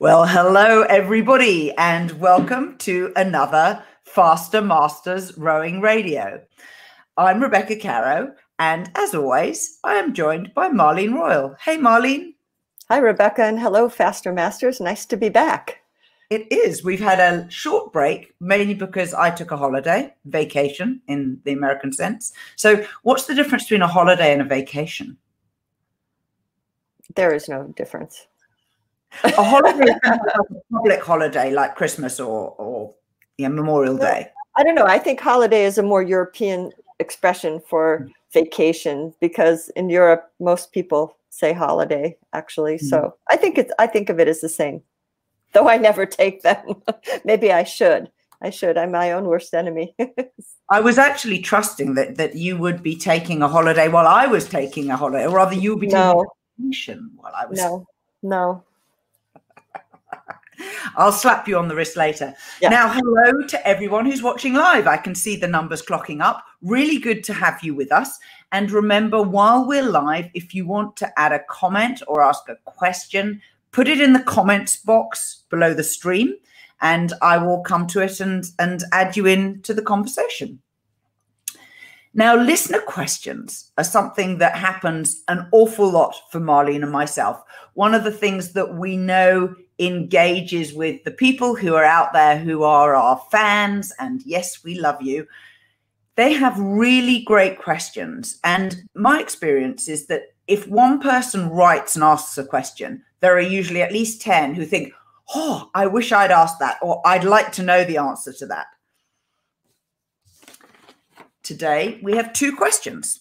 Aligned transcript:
Well, 0.00 0.24
hello, 0.24 0.84
everybody, 0.84 1.72
and 1.76 2.12
welcome 2.12 2.78
to 2.78 3.12
another 3.16 3.84
Faster 4.04 4.62
Masters 4.62 5.36
Rowing 5.36 5.82
Radio. 5.82 6.40
I'm 7.18 7.42
Rebecca 7.42 7.76
Caro, 7.76 8.32
and 8.58 8.90
as 8.94 9.14
always, 9.14 9.78
I 9.84 9.96
am 9.96 10.14
joined 10.14 10.54
by 10.54 10.70
Marlene 10.70 11.12
Royle. 11.12 11.54
Hey, 11.60 11.76
Marlene. 11.76 12.32
Hi, 12.88 12.96
Rebecca, 12.96 13.42
and 13.42 13.60
hello, 13.60 13.90
Faster 13.90 14.32
Masters. 14.32 14.80
Nice 14.80 15.04
to 15.04 15.18
be 15.18 15.28
back. 15.28 15.82
It 16.30 16.50
is. 16.50 16.82
We've 16.82 16.98
had 16.98 17.20
a 17.20 17.50
short 17.50 17.92
break, 17.92 18.34
mainly 18.40 18.72
because 18.72 19.12
I 19.12 19.28
took 19.28 19.50
a 19.50 19.58
holiday, 19.58 20.14
vacation 20.24 21.02
in 21.08 21.42
the 21.44 21.52
American 21.52 21.92
sense. 21.92 22.32
So, 22.56 22.86
what's 23.02 23.26
the 23.26 23.34
difference 23.34 23.64
between 23.64 23.82
a 23.82 23.86
holiday 23.86 24.32
and 24.32 24.40
a 24.40 24.46
vacation? 24.46 25.18
There 27.16 27.34
is 27.34 27.50
no 27.50 27.64
difference. 27.76 28.28
A 29.24 29.42
holiday, 29.42 29.92
a 30.04 30.18
public 30.72 31.02
holiday 31.02 31.52
like 31.52 31.74
Christmas 31.74 32.20
or 32.20 32.54
or 32.58 32.94
yeah, 33.38 33.48
Memorial 33.48 33.96
Day. 33.96 34.30
I 34.56 34.62
don't 34.62 34.74
know. 34.74 34.86
I 34.86 34.98
think 34.98 35.20
holiday 35.20 35.64
is 35.64 35.78
a 35.78 35.82
more 35.82 36.02
European 36.02 36.70
expression 36.98 37.60
for 37.68 38.08
vacation 38.32 39.12
because 39.20 39.68
in 39.70 39.88
Europe 39.88 40.30
most 40.38 40.72
people 40.72 41.16
say 41.30 41.52
holiday 41.52 42.16
actually. 42.32 42.76
Mm-hmm. 42.76 42.86
So 42.86 43.14
I 43.30 43.36
think 43.36 43.58
it's 43.58 43.72
I 43.78 43.86
think 43.86 44.10
of 44.10 44.20
it 44.20 44.28
as 44.28 44.40
the 44.40 44.48
same. 44.48 44.82
Though 45.52 45.68
I 45.68 45.78
never 45.78 46.06
take 46.06 46.42
them. 46.42 46.82
Maybe 47.24 47.52
I 47.52 47.64
should. 47.64 48.10
I 48.42 48.50
should. 48.50 48.78
I'm 48.78 48.92
my 48.92 49.12
own 49.12 49.24
worst 49.24 49.52
enemy. 49.54 49.94
I 50.70 50.80
was 50.80 50.98
actually 50.98 51.40
trusting 51.40 51.94
that 51.94 52.16
that 52.16 52.36
you 52.36 52.56
would 52.56 52.82
be 52.82 52.96
taking 52.96 53.42
a 53.42 53.48
holiday 53.48 53.88
while 53.88 54.06
I 54.06 54.26
was 54.26 54.48
taking 54.48 54.90
a 54.90 54.96
holiday, 54.96 55.26
or 55.26 55.36
rather 55.36 55.54
you 55.54 55.70
would 55.70 55.80
be 55.80 55.88
taking 55.88 56.00
no. 56.00 56.22
a 56.22 56.62
vacation 56.62 57.10
while 57.16 57.32
I 57.36 57.46
was 57.46 57.58
No, 57.58 57.86
no. 58.22 58.64
I'll 60.96 61.12
slap 61.12 61.46
you 61.48 61.58
on 61.58 61.68
the 61.68 61.74
wrist 61.74 61.96
later. 61.96 62.34
Yeah. 62.60 62.70
Now, 62.70 62.88
hello 62.88 63.46
to 63.46 63.66
everyone 63.66 64.06
who's 64.06 64.22
watching 64.22 64.54
live. 64.54 64.86
I 64.86 64.96
can 64.96 65.14
see 65.14 65.36
the 65.36 65.48
numbers 65.48 65.82
clocking 65.82 66.20
up. 66.22 66.44
Really 66.62 66.98
good 66.98 67.24
to 67.24 67.34
have 67.34 67.62
you 67.62 67.74
with 67.74 67.92
us. 67.92 68.18
And 68.52 68.70
remember, 68.70 69.22
while 69.22 69.66
we're 69.66 69.82
live, 69.82 70.28
if 70.34 70.54
you 70.54 70.66
want 70.66 70.96
to 70.96 71.18
add 71.18 71.32
a 71.32 71.44
comment 71.48 72.02
or 72.08 72.22
ask 72.22 72.48
a 72.48 72.56
question, 72.64 73.40
put 73.72 73.88
it 73.88 74.00
in 74.00 74.12
the 74.12 74.22
comments 74.22 74.76
box 74.76 75.44
below 75.50 75.72
the 75.72 75.84
stream, 75.84 76.34
and 76.80 77.12
I 77.22 77.38
will 77.38 77.60
come 77.60 77.86
to 77.88 78.00
it 78.00 78.20
and, 78.20 78.44
and 78.58 78.82
add 78.92 79.16
you 79.16 79.26
in 79.26 79.62
to 79.62 79.74
the 79.74 79.82
conversation. 79.82 80.60
Now, 82.12 82.34
listener 82.34 82.80
questions 82.80 83.70
are 83.78 83.84
something 83.84 84.38
that 84.38 84.56
happens 84.56 85.22
an 85.28 85.46
awful 85.52 85.88
lot 85.88 86.16
for 86.32 86.40
Marlene 86.40 86.82
and 86.82 86.90
myself. 86.90 87.40
One 87.74 87.94
of 87.94 88.02
the 88.02 88.10
things 88.10 88.52
that 88.54 88.74
we 88.74 88.96
know 88.96 89.54
engages 89.80 90.74
with 90.74 91.02
the 91.04 91.10
people 91.10 91.56
who 91.56 91.74
are 91.74 91.84
out 91.84 92.12
there 92.12 92.38
who 92.38 92.62
are 92.62 92.94
our 92.94 93.20
fans, 93.30 93.92
and 93.98 94.22
yes, 94.24 94.62
we 94.62 94.78
love 94.78 95.00
you. 95.00 95.26
They 96.16 96.34
have 96.34 96.58
really 96.58 97.22
great 97.22 97.58
questions. 97.58 98.38
And 98.44 98.84
my 98.94 99.20
experience 99.20 99.88
is 99.88 100.06
that 100.06 100.34
if 100.46 100.68
one 100.68 101.00
person 101.00 101.48
writes 101.48 101.94
and 101.94 102.04
asks 102.04 102.36
a 102.36 102.44
question, 102.44 103.02
there 103.20 103.34
are 103.34 103.40
usually 103.40 103.80
at 103.80 103.92
least 103.92 104.20
10 104.20 104.54
who 104.54 104.66
think, 104.66 104.92
Oh, 105.34 105.70
I 105.74 105.86
wish 105.86 106.10
I'd 106.12 106.32
asked 106.32 106.58
that, 106.58 106.78
or 106.82 107.00
I'd 107.06 107.24
like 107.24 107.52
to 107.52 107.62
know 107.62 107.84
the 107.84 107.98
answer 107.98 108.32
to 108.32 108.46
that. 108.46 108.66
Today, 111.44 112.00
we 112.02 112.16
have 112.16 112.32
two 112.32 112.54
questions. 112.54 113.20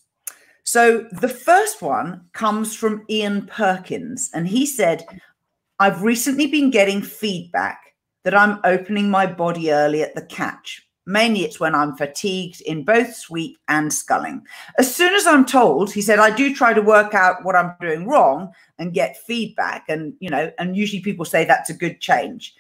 So 0.63 1.07
the 1.11 1.29
first 1.29 1.81
one 1.81 2.25
comes 2.33 2.75
from 2.75 3.05
Ian 3.09 3.45
Perkins, 3.45 4.29
and 4.33 4.47
he 4.47 4.65
said, 4.65 5.05
I've 5.81 6.03
recently 6.03 6.47
been 6.47 6.71
getting 6.71 7.01
feedback 7.01 7.95
that 8.25 8.35
I'm 8.35 8.59
opening 8.65 9.09
my 9.09 9.25
body 9.25 9.71
early 9.71 10.01
at 10.01 10.13
the 10.13 10.25
catch. 10.25 10.85
Mainly 11.05 11.41
it's 11.41 11.59
when 11.59 11.73
I'm 11.73 11.95
fatigued 11.95 12.61
in 12.61 12.83
both 12.83 13.15
sweep 13.15 13.57
and 13.69 13.91
sculling. 13.91 14.45
As 14.77 14.93
soon 14.93 15.15
as 15.15 15.25
I'm 15.25 15.45
told, 15.45 15.91
he 15.91 16.01
said, 16.01 16.19
I 16.19 16.35
do 16.35 16.53
try 16.53 16.73
to 16.73 16.81
work 16.81 17.13
out 17.13 17.45
what 17.45 17.55
I'm 17.55 17.73
doing 17.79 18.07
wrong 18.07 18.51
and 18.77 18.93
get 18.93 19.23
feedback. 19.25 19.85
And, 19.87 20.13
you 20.19 20.29
know, 20.29 20.51
and 20.59 20.75
usually 20.75 21.01
people 21.01 21.23
say 21.23 21.45
that's 21.45 21.69
a 21.69 21.73
good 21.73 22.01
change. 22.01 22.53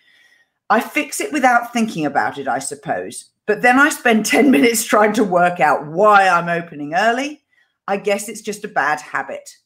I 0.69 0.79
fix 0.79 1.19
it 1.19 1.33
without 1.33 1.73
thinking 1.73 2.05
about 2.05 2.37
it, 2.37 2.47
I 2.47 2.59
suppose. 2.59 3.25
But 3.45 3.61
then 3.61 3.77
I 3.77 3.89
spend 3.89 4.25
10 4.27 4.49
minutes 4.49 4.85
trying 4.85 5.13
to 5.13 5.25
work 5.25 5.59
out 5.59 5.85
why 5.87 6.27
I'm 6.29 6.47
opening 6.47 6.93
early. 6.95 7.43
I 7.85 7.97
guess 7.97 8.29
it's 8.29 8.41
just 8.41 8.63
a 8.63 8.69
bad 8.69 9.01
habit. 9.01 9.57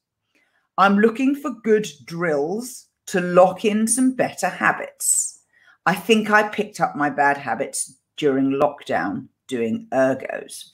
I'm 0.78 0.98
looking 0.98 1.36
for 1.36 1.52
good 1.64 1.88
drills 2.06 2.88
to 3.08 3.22
lock 3.22 3.66
in 3.66 3.88
some 3.88 4.14
better 4.14 4.48
habits. 4.48 5.42
I 5.86 5.96
think 5.96 6.30
I 6.30 6.48
picked 6.48 6.80
up 6.80 6.96
my 6.96 7.10
bad 7.10 7.38
habits 7.38 7.98
during 8.18 8.52
lockdown 8.52 9.28
doing 9.48 9.88
ergos. 9.92 10.70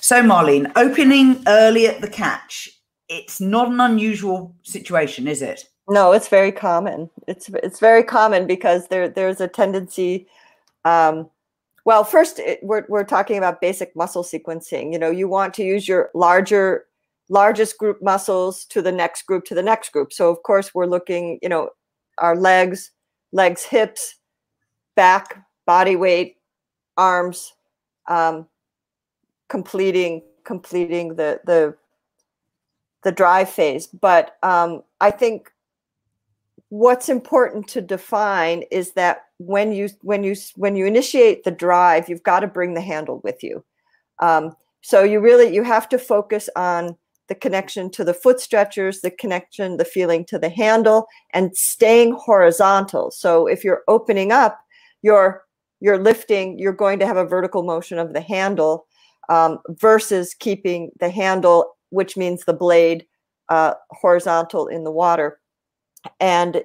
So, 0.00 0.22
Marlene, 0.22 0.72
opening 0.76 1.42
early 1.46 1.86
at 1.86 2.00
the 2.00 2.08
catch, 2.08 2.68
it's 3.08 3.40
not 3.40 3.68
an 3.68 3.80
unusual 3.80 4.54
situation, 4.62 5.28
is 5.28 5.42
it? 5.42 5.64
No, 5.88 6.12
it's 6.12 6.28
very 6.28 6.52
common. 6.52 7.10
It's 7.26 7.48
it's 7.48 7.80
very 7.80 8.04
common 8.04 8.46
because 8.46 8.88
there 8.88 9.08
there's 9.08 9.40
a 9.40 9.48
tendency. 9.48 10.28
Um, 10.84 11.28
well, 11.84 12.04
first, 12.04 12.38
it, 12.38 12.60
we're 12.62 12.84
we're 12.88 13.04
talking 13.04 13.36
about 13.36 13.60
basic 13.60 13.96
muscle 13.96 14.22
sequencing. 14.22 14.92
You 14.92 14.98
know, 14.98 15.10
you 15.10 15.28
want 15.28 15.52
to 15.54 15.64
use 15.64 15.88
your 15.88 16.10
larger 16.14 16.86
largest 17.30 17.78
group 17.78 18.02
muscles 18.02 18.66
to 18.66 18.82
the 18.82 18.92
next 18.92 19.22
group 19.22 19.44
to 19.46 19.54
the 19.54 19.62
next 19.62 19.92
group. 19.92 20.12
So 20.12 20.30
of 20.30 20.42
course 20.42 20.74
we're 20.74 20.86
looking, 20.86 21.38
you 21.40 21.48
know, 21.48 21.70
our 22.18 22.36
legs, 22.36 22.90
legs, 23.32 23.62
hips, 23.64 24.16
back, 24.96 25.42
body 25.64 25.96
weight, 25.96 26.36
arms, 26.96 27.54
um, 28.08 28.46
completing 29.48 30.22
completing 30.44 31.14
the 31.14 31.40
the 31.44 31.76
the 33.04 33.12
drive 33.12 33.48
phase. 33.48 33.86
But 33.86 34.36
um, 34.42 34.82
I 35.00 35.10
think 35.10 35.52
what's 36.68 37.08
important 37.08 37.68
to 37.68 37.80
define 37.80 38.62
is 38.70 38.92
that 38.92 39.26
when 39.38 39.72
you 39.72 39.88
when 40.02 40.24
you 40.24 40.34
when 40.56 40.74
you 40.74 40.84
initiate 40.86 41.44
the 41.44 41.50
drive, 41.50 42.08
you've 42.08 42.24
got 42.24 42.40
to 42.40 42.46
bring 42.48 42.74
the 42.74 42.80
handle 42.80 43.20
with 43.22 43.42
you. 43.42 43.64
Um, 44.20 44.56
so 44.82 45.04
you 45.04 45.20
really 45.20 45.54
you 45.54 45.62
have 45.62 45.88
to 45.90 45.98
focus 45.98 46.48
on 46.56 46.96
the 47.30 47.34
connection 47.36 47.88
to 47.92 48.04
the 48.04 48.12
foot 48.12 48.40
stretchers, 48.40 49.00
the 49.00 49.10
connection, 49.12 49.76
the 49.76 49.84
feeling 49.84 50.24
to 50.26 50.38
the 50.38 50.48
handle, 50.48 51.06
and 51.32 51.56
staying 51.56 52.12
horizontal. 52.12 53.12
So 53.12 53.46
if 53.46 53.62
you're 53.64 53.84
opening 53.88 54.32
up, 54.32 54.58
you're 55.00 55.44
you're 55.78 55.96
lifting, 55.96 56.58
you're 56.58 56.74
going 56.74 56.98
to 56.98 57.06
have 57.06 57.16
a 57.16 57.24
vertical 57.24 57.62
motion 57.62 57.98
of 57.98 58.12
the 58.12 58.20
handle 58.20 58.86
um, 59.30 59.60
versus 59.68 60.34
keeping 60.34 60.90
the 60.98 61.08
handle, 61.08 61.76
which 61.88 62.16
means 62.18 62.44
the 62.44 62.52
blade 62.52 63.06
uh, 63.48 63.74
horizontal 63.92 64.66
in 64.66 64.84
the 64.84 64.90
water. 64.90 65.40
And 66.18 66.62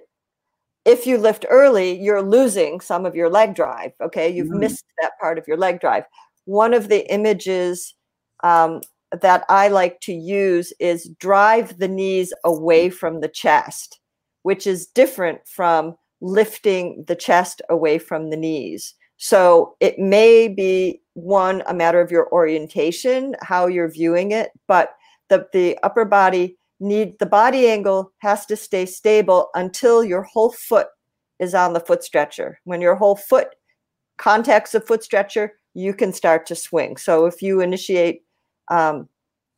if 0.84 1.06
you 1.06 1.18
lift 1.18 1.46
early, 1.50 2.02
you're 2.02 2.24
losing 2.24 2.82
some 2.82 3.06
of 3.06 3.16
your 3.16 3.30
leg 3.30 3.56
drive. 3.56 3.92
Okay, 4.02 4.30
you've 4.30 4.48
mm-hmm. 4.48 4.62
missed 4.62 4.84
that 5.00 5.12
part 5.22 5.38
of 5.38 5.48
your 5.48 5.58
leg 5.58 5.80
drive. 5.80 6.06
One 6.46 6.74
of 6.74 6.90
the 6.90 7.10
images 7.14 7.96
um, 8.44 8.82
that 9.22 9.46
I 9.50 9.68
like 9.68 10.00
to 10.02 10.14
use 10.14 10.74
is 10.80 11.10
drive 11.20 11.78
the 11.78 11.88
knees 11.88 12.34
away 12.44 12.90
from 12.90 13.22
the 13.22 13.28
chest, 13.28 14.00
which 14.44 14.68
is 14.68 14.88
different 14.88 15.48
from 15.48 15.96
lifting 16.22 17.04
the 17.08 17.16
chest 17.16 17.62
away 17.70 17.98
from 18.00 18.30
the 18.30 18.38
knees. 18.38 18.96
So 19.18 19.76
it 19.80 19.98
may 19.98 20.48
be 20.48 21.02
one 21.14 21.64
a 21.68 21.74
matter 21.74 22.02
of 22.02 22.12
your 22.12 22.32
orientation, 22.32 23.36
how 23.42 23.68
you're 23.68 23.90
viewing 23.90 24.32
it, 24.32 24.52
but 24.68 24.96
the 25.30 25.48
the 25.54 25.78
upper 25.84 26.06
body 26.06 26.58
need 26.80 27.18
the 27.20 27.26
body 27.26 27.70
angle 27.70 28.12
has 28.20 28.46
to 28.48 28.56
stay 28.56 28.86
stable 28.86 29.50
until 29.56 30.04
your 30.04 30.24
whole 30.24 30.52
foot 30.52 30.88
is 31.40 31.54
on 31.54 31.74
the 31.74 31.80
foot 31.80 32.04
stretcher. 32.04 32.60
When 32.66 32.82
your 32.82 32.96
whole 32.96 33.16
foot 33.16 33.56
contacts 34.18 34.72
the 34.72 34.82
foot 34.82 35.04
stretcher, 35.04 35.54
you 35.74 35.94
can 35.94 36.14
start 36.14 36.46
to 36.48 36.56
swing. 36.56 36.98
So 36.98 37.26
if 37.26 37.42
you 37.42 37.62
initiate 37.62 38.24
um, 38.70 39.08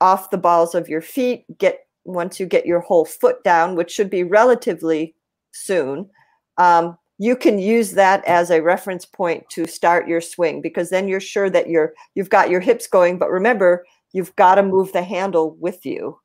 off 0.01 0.29
the 0.29 0.37
balls 0.37 0.75
of 0.75 0.89
your 0.89 1.01
feet. 1.01 1.45
Get 1.57 1.87
once 2.05 2.39
you 2.39 2.45
get 2.45 2.65
your 2.65 2.79
whole 2.79 3.05
foot 3.05 3.43
down, 3.43 3.75
which 3.75 3.91
should 3.91 4.09
be 4.09 4.23
relatively 4.23 5.15
soon. 5.51 6.09
Um, 6.57 6.97
you 7.19 7.35
can 7.35 7.59
use 7.59 7.91
that 7.91 8.23
as 8.25 8.51
a 8.51 8.61
reference 8.61 9.05
point 9.05 9.49
to 9.49 9.65
start 9.65 10.07
your 10.07 10.21
swing 10.21 10.61
because 10.61 10.89
then 10.89 11.07
you're 11.07 11.19
sure 11.19 11.49
that 11.49 11.69
you're 11.69 11.93
you've 12.15 12.29
got 12.29 12.49
your 12.49 12.61
hips 12.61 12.87
going. 12.87 13.17
But 13.17 13.31
remember, 13.31 13.85
you've 14.13 14.35
got 14.35 14.55
to 14.55 14.63
move 14.63 14.93
the 14.93 15.03
handle 15.03 15.55
with 15.59 15.85
you. 15.85 16.19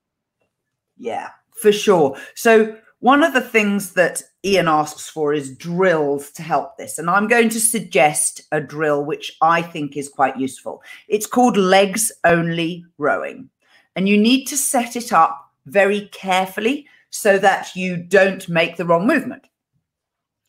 Yeah, 0.98 1.30
for 1.54 1.72
sure. 1.72 2.16
So 2.34 2.76
one 3.00 3.24
of 3.24 3.32
the 3.32 3.40
things 3.40 3.94
that 3.94 4.22
Ian 4.44 4.68
asks 4.68 5.08
for 5.08 5.32
is 5.32 5.56
drills 5.56 6.30
to 6.32 6.42
help 6.42 6.76
this. 6.76 6.98
And 6.98 7.10
I'm 7.10 7.26
going 7.26 7.48
to 7.48 7.60
suggest 7.60 8.42
a 8.52 8.60
drill 8.60 9.04
which 9.04 9.36
I 9.42 9.60
think 9.60 9.96
is 9.96 10.08
quite 10.08 10.36
useful. 10.36 10.82
It's 11.08 11.26
called 11.26 11.56
legs 11.56 12.12
only 12.24 12.84
rowing. 12.98 13.50
And 13.94 14.08
you 14.08 14.16
need 14.16 14.46
to 14.46 14.56
set 14.56 14.96
it 14.96 15.12
up 15.12 15.50
very 15.66 16.08
carefully 16.12 16.86
so 17.10 17.38
that 17.38 17.76
you 17.76 17.96
don't 17.96 18.48
make 18.48 18.76
the 18.76 18.86
wrong 18.86 19.06
movement. 19.06 19.46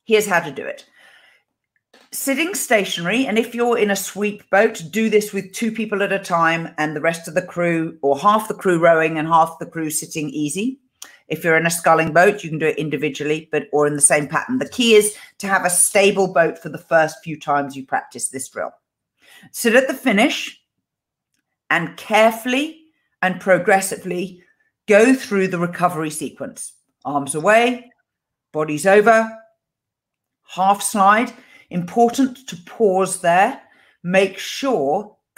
Here's 0.06 0.28
how 0.28 0.40
to 0.40 0.52
do 0.52 0.66
it 0.66 0.86
sitting 2.14 2.54
stationary, 2.54 3.26
and 3.26 3.40
if 3.40 3.56
you're 3.56 3.78
in 3.78 3.90
a 3.90 3.96
sweep 3.96 4.48
boat, 4.52 4.84
do 4.92 5.10
this 5.10 5.34
with 5.34 5.52
two 5.52 5.72
people 5.72 6.04
at 6.04 6.14
a 6.14 6.20
time 6.20 6.74
and 6.78 6.96
the 6.96 7.02
rest 7.02 7.28
of 7.28 7.34
the 7.34 7.42
crew, 7.42 7.98
or 8.02 8.18
half 8.18 8.48
the 8.48 8.54
crew 8.54 8.80
rowing 8.80 9.18
and 9.18 9.28
half 9.28 9.58
the 9.60 9.66
crew 9.66 9.90
sitting 9.90 10.30
easy. 10.30 10.80
If 11.28 11.44
you're 11.44 11.58
in 11.58 11.66
a 11.66 11.72
sculling 11.72 12.14
boat, 12.14 12.44
you 12.44 12.50
can 12.50 12.60
do 12.60 12.68
it 12.68 12.78
individually, 12.78 13.50
but 13.52 13.68
or 13.72 13.88
in 13.88 13.96
the 13.96 14.02
same 14.02 14.28
pattern. 14.28 14.60
The 14.60 14.70
key 14.70 14.94
is 14.94 15.16
to 15.40 15.48
have 15.48 15.66
a 15.66 15.70
stable 15.70 16.32
boat 16.32 16.60
for 16.60 16.70
the 16.70 16.78
first 16.78 17.24
few 17.24 17.40
times 17.40 17.76
you 17.76 17.86
practice 17.86 18.30
this 18.30 18.48
drill. 18.48 18.72
Sit 19.52 19.76
at 19.76 19.88
the 19.88 19.94
finish 19.94 20.62
and 21.70 21.98
carefully 21.98 22.83
and 23.24 23.40
progressively 23.40 24.44
go 24.88 25.16
through 25.16 25.48
the 25.48 25.58
recovery 25.58 26.12
sequence. 26.12 26.74
Arms 27.06 27.34
away, 27.34 27.90
bodies 28.52 28.86
over, 28.86 29.32
half 30.50 30.84
slide. 30.84 31.32
Important 31.70 32.48
to 32.48 32.58
pause 32.68 33.22
there. 33.22 33.62
Make 34.04 34.38
sure 34.38 35.16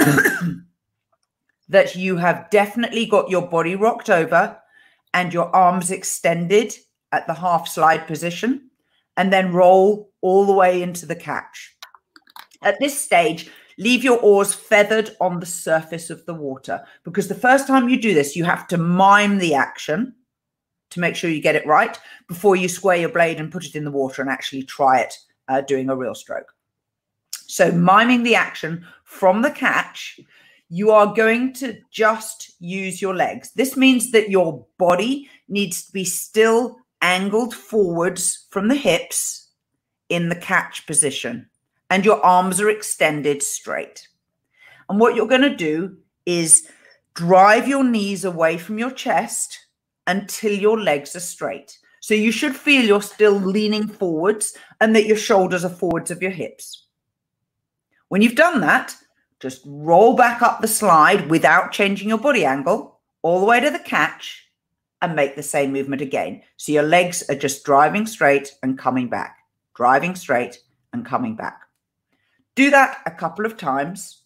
that 1.69 1.95
you 1.95 2.17
have 2.17 2.49
definitely 2.49 3.05
got 3.05 3.29
your 3.29 3.47
body 3.47 3.75
rocked 3.75 4.09
over 4.09 4.59
and 5.13 5.31
your 5.31 5.55
arms 5.55 5.91
extended 5.91 6.75
at 7.11 7.27
the 7.27 7.35
half 7.35 7.67
slide 7.69 8.07
position, 8.07 8.69
and 9.15 9.31
then 9.31 9.53
roll 9.53 10.11
all 10.19 10.45
the 10.45 10.51
way 10.51 10.81
into 10.81 11.05
the 11.05 11.15
catch. 11.15 11.77
At 12.61 12.77
this 12.81 12.99
stage, 12.99 13.49
leave 13.77 14.03
your 14.03 14.19
oars 14.19 14.53
feathered 14.53 15.15
on 15.19 15.39
the 15.39 15.45
surface 15.45 16.09
of 16.09 16.25
the 16.25 16.33
water 16.33 16.83
because 17.03 17.27
the 17.27 17.35
first 17.35 17.67
time 17.67 17.89
you 17.89 18.01
do 18.01 18.13
this, 18.13 18.35
you 18.35 18.43
have 18.43 18.67
to 18.67 18.77
mime 18.77 19.37
the 19.37 19.53
action 19.53 20.13
to 20.91 20.99
make 20.99 21.15
sure 21.15 21.29
you 21.29 21.41
get 21.41 21.55
it 21.55 21.65
right 21.67 21.99
before 22.27 22.55
you 22.55 22.67
square 22.67 22.97
your 22.97 23.09
blade 23.09 23.39
and 23.39 23.51
put 23.51 23.65
it 23.65 23.75
in 23.75 23.83
the 23.83 23.91
water 23.91 24.21
and 24.21 24.31
actually 24.31 24.63
try 24.63 24.99
it 24.99 25.17
uh, 25.47 25.61
doing 25.61 25.89
a 25.89 25.95
real 25.95 26.15
stroke. 26.15 26.53
So, 27.47 27.71
miming 27.71 28.23
the 28.23 28.35
action 28.35 28.85
from 29.03 29.41
the 29.41 29.51
catch 29.51 30.19
you 30.69 30.91
are 30.91 31.13
going 31.13 31.53
to 31.53 31.77
just 31.91 32.53
use 32.59 33.01
your 33.01 33.15
legs. 33.15 33.51
This 33.55 33.77
means 33.77 34.11
that 34.11 34.29
your 34.29 34.65
body 34.77 35.29
needs 35.47 35.85
to 35.85 35.91
be 35.91 36.03
still 36.03 36.77
angled 37.01 37.53
forwards 37.53 38.47
from 38.49 38.67
the 38.67 38.75
hips 38.75 39.51
in 40.09 40.29
the 40.29 40.35
catch 40.35 40.85
position, 40.87 41.49
and 41.89 42.05
your 42.05 42.23
arms 42.25 42.59
are 42.59 42.69
extended 42.69 43.43
straight. 43.43 44.07
And 44.89 44.99
what 44.99 45.15
you're 45.15 45.27
going 45.27 45.41
to 45.41 45.55
do 45.55 45.97
is 46.25 46.69
drive 47.13 47.67
your 47.67 47.83
knees 47.83 48.25
away 48.25 48.57
from 48.57 48.77
your 48.77 48.91
chest 48.91 49.67
until 50.07 50.51
your 50.51 50.79
legs 50.79 51.15
are 51.15 51.21
straight. 51.21 51.77
So 51.99 52.13
you 52.13 52.31
should 52.31 52.55
feel 52.55 52.85
you're 52.85 53.01
still 53.01 53.33
leaning 53.33 53.87
forwards 53.87 54.55
and 54.79 54.95
that 54.95 55.07
your 55.07 55.17
shoulders 55.17 55.65
are 55.65 55.69
forwards 55.69 56.11
of 56.11 56.21
your 56.21 56.31
hips. 56.31 56.85
When 58.09 58.21
you've 58.21 58.35
done 58.35 58.61
that, 58.61 58.95
just 59.39 59.61
roll 59.65 60.15
back 60.15 60.41
up 60.41 60.61
the 60.61 60.67
slide 60.67 61.29
without 61.29 61.71
changing 61.71 62.09
your 62.09 62.17
body 62.19 62.45
angle 62.45 62.99
all 63.21 63.39
the 63.39 63.45
way 63.45 63.59
to 63.59 63.71
the 63.71 63.79
catch 63.79 64.47
and 65.01 65.15
make 65.15 65.35
the 65.35 65.43
same 65.43 65.73
movement 65.73 66.01
again. 66.01 66.41
So 66.57 66.71
your 66.71 66.83
legs 66.83 67.23
are 67.29 67.35
just 67.35 67.63
driving 67.63 68.05
straight 68.05 68.53
and 68.61 68.77
coming 68.77 69.09
back, 69.09 69.37
driving 69.75 70.15
straight 70.15 70.59
and 70.93 71.05
coming 71.05 71.35
back. 71.35 71.64
Do 72.55 72.69
that 72.71 73.01
a 73.05 73.11
couple 73.11 73.45
of 73.45 73.57
times. 73.57 74.21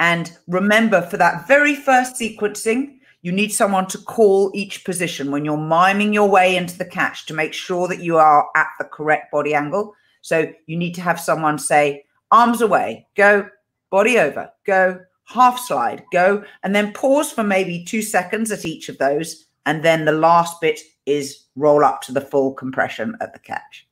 And 0.00 0.32
remember, 0.48 1.02
for 1.02 1.16
that 1.18 1.46
very 1.46 1.74
first 1.74 2.20
sequencing, 2.20 2.98
you 3.22 3.32
need 3.32 3.52
someone 3.52 3.86
to 3.88 3.98
call 3.98 4.50
each 4.54 4.84
position 4.84 5.30
when 5.30 5.44
you're 5.44 5.56
miming 5.56 6.12
your 6.12 6.28
way 6.28 6.56
into 6.56 6.78
the 6.78 6.86
catch 6.86 7.26
to 7.26 7.34
make 7.34 7.52
sure 7.52 7.86
that 7.86 8.02
you 8.02 8.16
are 8.16 8.48
at 8.56 8.68
the 8.78 8.86
correct 8.86 9.30
body 9.30 9.54
angle. 9.54 9.94
So 10.22 10.52
you 10.66 10.76
need 10.76 10.94
to 10.94 11.02
have 11.02 11.20
someone 11.20 11.58
say, 11.58 12.04
arms 12.30 12.62
away, 12.62 13.06
go, 13.14 13.48
body 13.90 14.18
over, 14.18 14.50
go, 14.64 15.00
half 15.26 15.60
slide, 15.60 16.02
go, 16.12 16.44
and 16.62 16.74
then 16.74 16.92
pause 16.92 17.30
for 17.30 17.42
maybe 17.42 17.84
two 17.84 18.02
seconds 18.02 18.50
at 18.50 18.64
each 18.64 18.88
of 18.88 18.98
those. 18.98 19.46
And 19.66 19.82
then 19.82 20.06
the 20.06 20.12
last 20.12 20.60
bit 20.60 20.80
is 21.04 21.44
roll 21.56 21.84
up 21.84 22.00
to 22.02 22.12
the 22.12 22.20
full 22.22 22.54
compression 22.54 23.16
at 23.20 23.34
the 23.34 23.38
catch. 23.38 23.86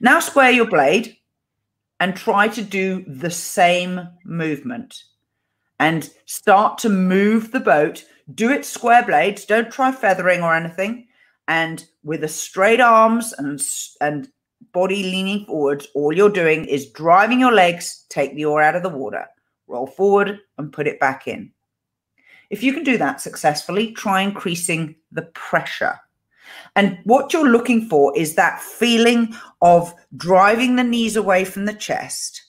Now 0.00 0.20
square 0.20 0.50
your 0.50 0.66
blade 0.66 1.17
and 2.00 2.16
try 2.16 2.48
to 2.48 2.62
do 2.62 3.04
the 3.06 3.30
same 3.30 4.08
movement 4.24 5.02
and 5.80 6.10
start 6.26 6.78
to 6.78 6.88
move 6.88 7.50
the 7.50 7.60
boat. 7.60 8.04
Do 8.34 8.50
it 8.50 8.64
square 8.64 9.04
blades. 9.04 9.44
Don't 9.44 9.70
try 9.70 9.92
feathering 9.92 10.42
or 10.42 10.54
anything. 10.54 11.06
And 11.46 11.84
with 12.02 12.20
the 12.20 12.28
straight 12.28 12.80
arms 12.80 13.32
and 13.38 13.60
and 14.00 14.28
body 14.72 15.02
leaning 15.04 15.46
forwards, 15.46 15.88
all 15.94 16.12
you're 16.12 16.28
doing 16.28 16.64
is 16.64 16.90
driving 16.90 17.40
your 17.40 17.52
legs, 17.52 18.04
take 18.10 18.34
the 18.34 18.44
oar 18.44 18.60
out 18.60 18.76
of 18.76 18.82
the 18.82 18.88
water, 18.88 19.26
roll 19.66 19.86
forward 19.86 20.38
and 20.58 20.72
put 20.72 20.86
it 20.86 21.00
back 21.00 21.26
in. 21.26 21.52
If 22.50 22.62
you 22.62 22.72
can 22.72 22.82
do 22.82 22.98
that 22.98 23.20
successfully, 23.20 23.92
try 23.92 24.22
increasing 24.22 24.96
the 25.12 25.22
pressure. 25.34 25.98
And 26.76 26.98
what 27.04 27.32
you're 27.32 27.48
looking 27.48 27.88
for 27.88 28.16
is 28.16 28.34
that 28.34 28.60
feeling 28.60 29.34
of 29.62 29.94
driving 30.16 30.76
the 30.76 30.84
knees 30.84 31.16
away 31.16 31.44
from 31.44 31.64
the 31.64 31.74
chest, 31.74 32.44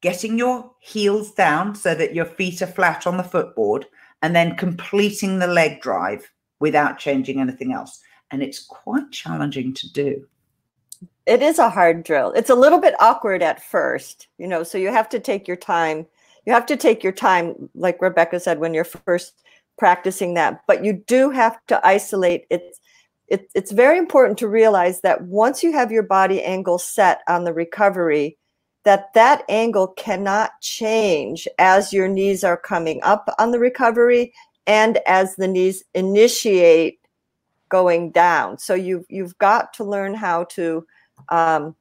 getting 0.00 0.38
your 0.38 0.72
heels 0.80 1.32
down 1.32 1.74
so 1.74 1.94
that 1.94 2.14
your 2.14 2.26
feet 2.26 2.62
are 2.62 2.66
flat 2.66 3.06
on 3.06 3.16
the 3.16 3.22
footboard, 3.22 3.86
and 4.22 4.34
then 4.34 4.56
completing 4.56 5.38
the 5.38 5.46
leg 5.46 5.80
drive 5.80 6.30
without 6.60 6.98
changing 6.98 7.40
anything 7.40 7.72
else. 7.72 8.00
And 8.30 8.42
it's 8.42 8.64
quite 8.64 9.10
challenging 9.12 9.72
to 9.74 9.92
do 9.92 10.26
it 11.26 11.42
is 11.42 11.58
a 11.58 11.68
hard 11.68 12.04
drill. 12.04 12.32
It's 12.32 12.50
a 12.50 12.54
little 12.54 12.78
bit 12.78 12.94
awkward 13.00 13.42
at 13.42 13.62
first, 13.62 14.28
you 14.38 14.46
know, 14.46 14.62
so 14.62 14.78
you 14.78 14.92
have 14.92 15.08
to 15.10 15.20
take 15.20 15.48
your 15.48 15.56
time. 15.56 16.06
You 16.46 16.52
have 16.52 16.66
to 16.66 16.76
take 16.76 17.02
your 17.02 17.12
time, 17.12 17.68
like 17.74 18.00
Rebecca 18.00 18.38
said, 18.38 18.60
when 18.60 18.72
you're 18.72 18.84
first 18.84 19.42
practicing 19.76 20.34
that. 20.34 20.62
But 20.68 20.84
you 20.84 20.92
do 20.92 21.30
have 21.30 21.58
to 21.66 21.84
isolate. 21.84 22.46
It's 22.50 22.80
it, 23.28 23.50
it's 23.54 23.72
very 23.72 23.98
important 23.98 24.38
to 24.38 24.48
realize 24.48 25.00
that 25.00 25.22
once 25.22 25.62
you 25.62 25.72
have 25.72 25.90
your 25.90 26.02
body 26.02 26.42
angle 26.42 26.78
set 26.78 27.22
on 27.28 27.44
the 27.44 27.52
recovery, 27.52 28.38
that 28.84 29.12
that 29.14 29.42
angle 29.48 29.88
cannot 29.88 30.52
change 30.60 31.48
as 31.58 31.92
your 31.92 32.06
knees 32.06 32.44
are 32.44 32.56
coming 32.56 33.00
up 33.02 33.28
on 33.38 33.50
the 33.50 33.58
recovery 33.58 34.32
and 34.66 34.98
as 35.06 35.34
the 35.36 35.48
knees 35.48 35.82
initiate 35.94 37.00
going 37.68 38.12
down. 38.12 38.58
So 38.58 38.74
you've 38.74 39.04
you've 39.08 39.36
got 39.38 39.72
to 39.74 39.84
learn 39.84 40.14
how 40.14 40.44
to 40.44 40.86
um, 41.30 41.74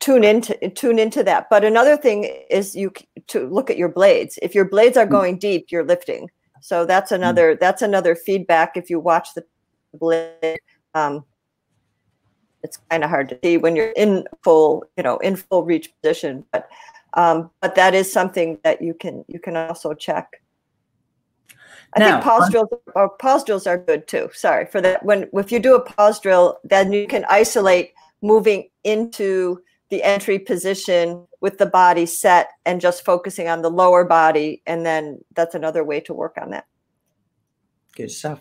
tune 0.00 0.24
into 0.24 0.70
tune 0.70 0.98
into 0.98 1.22
that. 1.22 1.48
But 1.48 1.64
another 1.64 1.96
thing 1.96 2.24
is 2.50 2.74
you 2.74 2.92
to 3.28 3.48
look 3.48 3.70
at 3.70 3.78
your 3.78 3.88
blades. 3.88 4.38
If 4.42 4.54
your 4.54 4.64
blades 4.64 4.96
are 4.96 5.06
mm. 5.06 5.10
going 5.10 5.38
deep, 5.38 5.66
you're 5.70 5.84
lifting. 5.84 6.28
So 6.60 6.84
that's 6.84 7.12
mm. 7.12 7.16
another 7.16 7.56
that's 7.60 7.82
another 7.82 8.16
feedback. 8.16 8.76
If 8.76 8.90
you 8.90 8.98
watch 8.98 9.34
the 9.34 9.44
blade, 9.94 10.60
um, 10.94 11.24
it's 12.62 12.78
kind 12.90 13.04
of 13.04 13.10
hard 13.10 13.28
to 13.30 13.38
see 13.42 13.56
when 13.56 13.74
you're 13.76 13.92
in 13.96 14.26
full, 14.42 14.84
you 14.96 15.02
know, 15.02 15.18
in 15.18 15.36
full 15.36 15.64
reach 15.64 15.92
position. 16.00 16.44
But 16.52 16.68
um, 17.14 17.50
but 17.60 17.74
that 17.74 17.94
is 17.94 18.12
something 18.12 18.58
that 18.64 18.80
you 18.80 18.94
can 18.94 19.24
you 19.28 19.38
can 19.38 19.56
also 19.56 19.94
check. 19.94 20.42
I 21.94 22.00
now, 22.00 22.12
think 22.12 22.24
pause 22.24 22.50
drills 22.50 22.68
or 22.94 23.10
pause 23.10 23.44
drills 23.44 23.66
are 23.66 23.78
good 23.78 24.08
too. 24.08 24.30
Sorry 24.32 24.66
for 24.66 24.80
that. 24.80 25.04
When 25.04 25.28
if 25.34 25.52
you 25.52 25.58
do 25.58 25.74
a 25.74 25.80
pause 25.80 26.20
drill, 26.20 26.58
then 26.64 26.92
you 26.92 27.06
can 27.06 27.26
isolate 27.28 27.92
moving 28.22 28.70
into 28.84 29.60
the 29.90 30.02
entry 30.02 30.38
position 30.38 31.26
with 31.42 31.58
the 31.58 31.66
body 31.66 32.06
set 32.06 32.50
and 32.64 32.80
just 32.80 33.04
focusing 33.04 33.48
on 33.48 33.60
the 33.60 33.70
lower 33.70 34.04
body. 34.04 34.62
And 34.66 34.86
then 34.86 35.22
that's 35.34 35.54
another 35.54 35.84
way 35.84 36.00
to 36.00 36.14
work 36.14 36.38
on 36.40 36.50
that. 36.50 36.66
Good 37.94 38.10
stuff. 38.10 38.40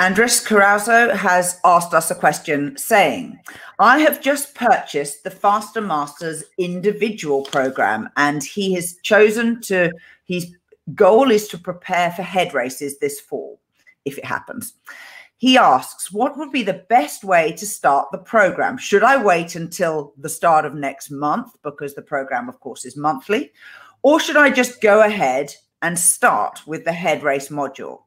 Andres 0.00 0.44
Carrazzo 0.44 1.12
has 1.12 1.58
asked 1.64 1.92
us 1.92 2.08
a 2.08 2.14
question 2.14 2.76
saying, 2.76 3.36
I 3.80 3.98
have 3.98 4.20
just 4.20 4.54
purchased 4.54 5.24
the 5.24 5.30
Faster 5.30 5.80
Masters 5.80 6.44
individual 6.56 7.42
program 7.42 8.08
and 8.16 8.44
he 8.44 8.74
has 8.74 8.94
chosen 9.02 9.60
to, 9.62 9.90
his 10.24 10.54
goal 10.94 11.32
is 11.32 11.48
to 11.48 11.58
prepare 11.58 12.12
for 12.12 12.22
head 12.22 12.54
races 12.54 13.00
this 13.00 13.18
fall, 13.20 13.60
if 14.04 14.18
it 14.18 14.24
happens. 14.24 14.74
He 15.36 15.58
asks, 15.58 16.12
What 16.12 16.38
would 16.38 16.52
be 16.52 16.62
the 16.62 16.84
best 16.88 17.24
way 17.24 17.50
to 17.54 17.66
start 17.66 18.06
the 18.12 18.18
program? 18.18 18.78
Should 18.78 19.02
I 19.02 19.20
wait 19.20 19.56
until 19.56 20.12
the 20.16 20.28
start 20.28 20.64
of 20.64 20.74
next 20.74 21.10
month? 21.10 21.56
Because 21.64 21.94
the 21.94 22.02
program, 22.02 22.48
of 22.48 22.60
course, 22.60 22.84
is 22.84 22.96
monthly. 22.96 23.50
Or 24.02 24.20
should 24.20 24.36
I 24.36 24.50
just 24.50 24.80
go 24.80 25.02
ahead 25.02 25.52
and 25.82 25.98
start 25.98 26.60
with 26.68 26.84
the 26.84 26.92
head 26.92 27.24
race 27.24 27.48
module? 27.48 28.02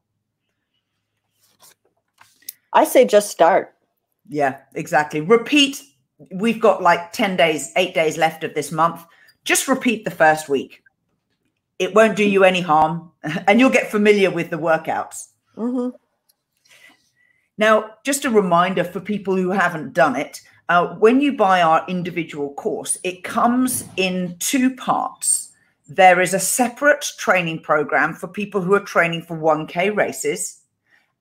I 2.73 2.85
say 2.85 3.05
just 3.05 3.29
start. 3.29 3.73
Yeah, 4.27 4.57
exactly. 4.75 5.21
Repeat. 5.21 5.83
We've 6.31 6.59
got 6.59 6.81
like 6.81 7.11
10 7.11 7.35
days, 7.35 7.71
eight 7.75 7.93
days 7.93 8.17
left 8.17 8.43
of 8.43 8.53
this 8.53 8.71
month. 8.71 9.03
Just 9.43 9.67
repeat 9.67 10.05
the 10.05 10.11
first 10.11 10.47
week. 10.47 10.83
It 11.79 11.95
won't 11.95 12.15
do 12.15 12.23
you 12.23 12.43
any 12.43 12.61
harm, 12.61 13.11
and 13.47 13.59
you'll 13.59 13.71
get 13.71 13.89
familiar 13.89 14.29
with 14.29 14.51
the 14.51 14.57
workouts. 14.57 15.29
Mm-hmm. 15.57 15.95
Now, 17.57 17.91
just 18.03 18.25
a 18.25 18.29
reminder 18.29 18.83
for 18.83 18.99
people 18.99 19.35
who 19.35 19.49
haven't 19.49 19.93
done 19.93 20.15
it, 20.15 20.41
uh, 20.69 20.95
when 20.95 21.19
you 21.19 21.35
buy 21.35 21.61
our 21.61 21.83
individual 21.87 22.53
course, 22.53 22.97
it 23.03 23.23
comes 23.23 23.83
in 23.97 24.37
two 24.39 24.75
parts. 24.75 25.51
There 25.87 26.21
is 26.21 26.33
a 26.33 26.39
separate 26.39 27.05
training 27.17 27.59
program 27.59 28.13
for 28.13 28.27
people 28.27 28.61
who 28.61 28.73
are 28.73 28.79
training 28.79 29.23
for 29.23 29.35
1K 29.35 29.95
races 29.95 30.60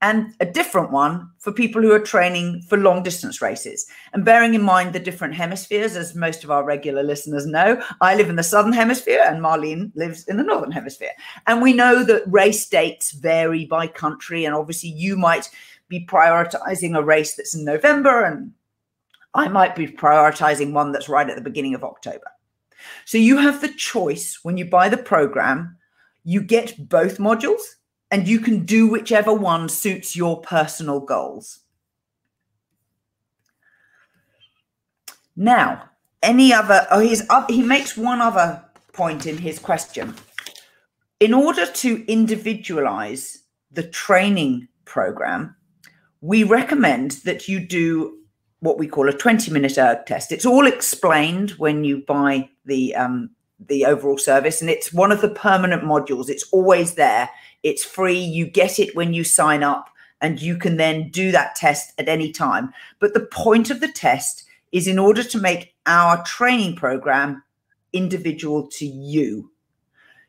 and 0.03 0.35
a 0.41 0.47
different 0.47 0.91
one 0.91 1.31
for 1.39 1.53
people 1.53 1.83
who 1.83 1.93
are 1.93 2.01
training 2.01 2.63
for 2.63 2.79
long 2.79 3.03
distance 3.03 3.43
races. 3.43 3.87
And 4.13 4.25
bearing 4.25 4.55
in 4.55 4.63
mind 4.63 4.93
the 4.93 4.99
different 4.99 5.35
hemispheres, 5.35 5.95
as 5.95 6.15
most 6.15 6.43
of 6.43 6.51
our 6.51 6.65
regular 6.65 7.03
listeners 7.03 7.47
know, 7.47 7.83
I 8.01 8.15
live 8.15 8.31
in 8.31 8.37
the 8.37 8.43
southern 8.43 8.73
hemisphere 8.73 9.23
and 9.27 9.43
Marlene 9.43 9.93
lives 9.95 10.27
in 10.27 10.39
the 10.39 10.43
northern 10.43 10.73
hemisphere. 10.73 11.13
And 11.47 11.61
we 11.61 11.73
know 11.75 12.03
that 12.05 12.23
race 12.27 12.67
dates 12.69 13.13
vary 13.13 13.67
by 13.67 13.87
country. 13.87 14.45
And 14.47 14.55
obviously, 14.55 14.91
you 14.91 15.17
might 15.17 15.51
be 15.91 16.07
prioritizing 16.07 16.97
a 16.97 17.03
race 17.03 17.35
that's 17.35 17.55
in 17.55 17.65
November, 17.65 18.25
and 18.25 18.53
I 19.35 19.49
might 19.49 19.77
be 19.77 19.89
prioritizing 19.89 20.73
one 20.73 20.93
that's 20.93 21.09
right 21.09 21.29
at 21.29 21.37
the 21.37 21.43
beginning 21.43 21.75
of 21.75 21.85
October. 21.85 22.31
So 23.05 23.19
you 23.19 23.37
have 23.37 23.61
the 23.61 23.75
choice 23.75 24.39
when 24.43 24.57
you 24.57 24.65
buy 24.65 24.89
the 24.89 24.97
program, 24.97 25.77
you 26.25 26.41
get 26.41 26.89
both 26.89 27.19
modules 27.19 27.61
and 28.11 28.27
you 28.27 28.41
can 28.41 28.65
do 28.65 28.89
whichever 28.89 29.33
one 29.33 29.69
suits 29.69 30.17
your 30.17 30.41
personal 30.41 31.01
goals. 31.01 31.61
Now, 35.37 35.89
any 36.23 36.53
other, 36.53 36.87
oh, 36.91 37.01
he's 37.01 37.29
up, 37.31 37.51
he 37.51 37.63
makes 37.63 37.97
one 37.97 38.21
other 38.21 38.63
point 38.93 39.27
in 39.27 39.39
his 39.39 39.59
question. 39.59 40.15
In 41.21 41.33
order 41.33 41.67
to 41.67 42.05
individualize 42.11 43.43
the 43.71 43.85
training 43.85 44.69
program, 44.85 45.55
we 46.21 46.45
recommend 46.45 47.13
that 47.25 47.49
you 47.49 47.61
do 47.61 48.19
what 48.61 48.79
we 48.79 48.87
call 48.87 49.09
a 49.09 49.13
20 49.13 49.51
minute 49.51 49.79
erg 49.79 50.05
test. 50.07 50.33
It's 50.33 50.45
all 50.45 50.67
explained 50.67 51.53
when 51.53 51.85
you 51.85 52.05
buy 52.07 52.51
the 52.65 52.95
um, 52.95 53.31
the 53.69 53.85
overall 53.85 54.19
service, 54.19 54.61
and 54.61 54.71
it's 54.71 54.93
one 54.93 55.13
of 55.13 55.21
the 55.21 55.29
permanent 55.29 55.83
modules. 55.83 56.29
It's 56.29 56.49
always 56.51 56.95
there. 56.95 57.29
It's 57.63 57.85
free. 57.85 58.19
You 58.19 58.47
get 58.47 58.79
it 58.79 58.97
when 58.97 59.15
you 59.15 59.25
sign 59.25 59.63
up, 59.63 59.91
and 60.21 60.41
you 60.41 60.57
can 60.57 60.77
then 60.77 61.11
do 61.11 61.33
that 61.33 61.55
test 61.55 61.93
at 61.99 62.09
any 62.09 62.33
time. 62.33 62.73
But 62.99 63.15
the 63.15 63.27
point 63.27 63.71
of 63.71 63.81
the 63.81 63.93
test 63.93 64.45
is 64.73 64.87
in 64.87 64.99
order 64.99 65.23
to 65.25 65.39
make 65.39 65.75
our 65.87 66.23
training 66.25 66.77
program 66.77 67.43
individual 67.93 68.69
to 68.69 68.87
you. 68.87 69.51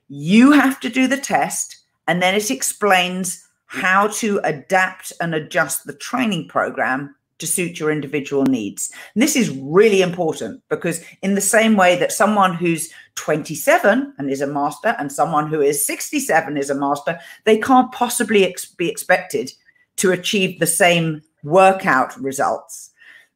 You 0.07 0.51
have 0.51 0.79
to 0.81 0.89
do 0.89 1.07
the 1.07 1.17
test, 1.17 1.77
and 2.07 2.21
then 2.21 2.35
it 2.35 2.51
explains 2.51 3.47
how 3.67 4.07
to 4.07 4.41
adapt 4.43 5.13
and 5.21 5.33
adjust 5.33 5.85
the 5.85 5.93
training 5.93 6.50
program 6.50 7.15
to 7.41 7.48
suit 7.48 7.79
your 7.79 7.91
individual 7.91 8.45
needs. 8.45 8.91
And 9.13 9.21
this 9.21 9.36
is 9.36 9.50
really 9.50 10.01
important 10.01 10.63
because, 10.69 11.03
in 11.21 11.36
the 11.36 11.41
same 11.41 11.75
way 11.75 11.98
that 11.98 12.13
someone 12.13 12.53
who's 12.53 12.93
27 13.15 14.13
and 14.17 14.29
is 14.29 14.41
a 14.41 14.48
master 14.48 14.95
and 14.98 15.12
someone 15.12 15.48
who 15.48 15.60
is 15.60 15.86
67 15.86 16.55
is 16.55 16.69
a 16.69 16.75
master, 16.75 17.19
they 17.43 17.57
can't 17.57 17.91
possibly 17.91 18.45
ex- 18.45 18.65
be 18.65 18.88
expected 18.88 19.51
to 19.98 20.12
achieve 20.12 20.60
the 20.60 20.67
same 20.67 21.21
workout 21.43 22.15
results. 22.21 22.91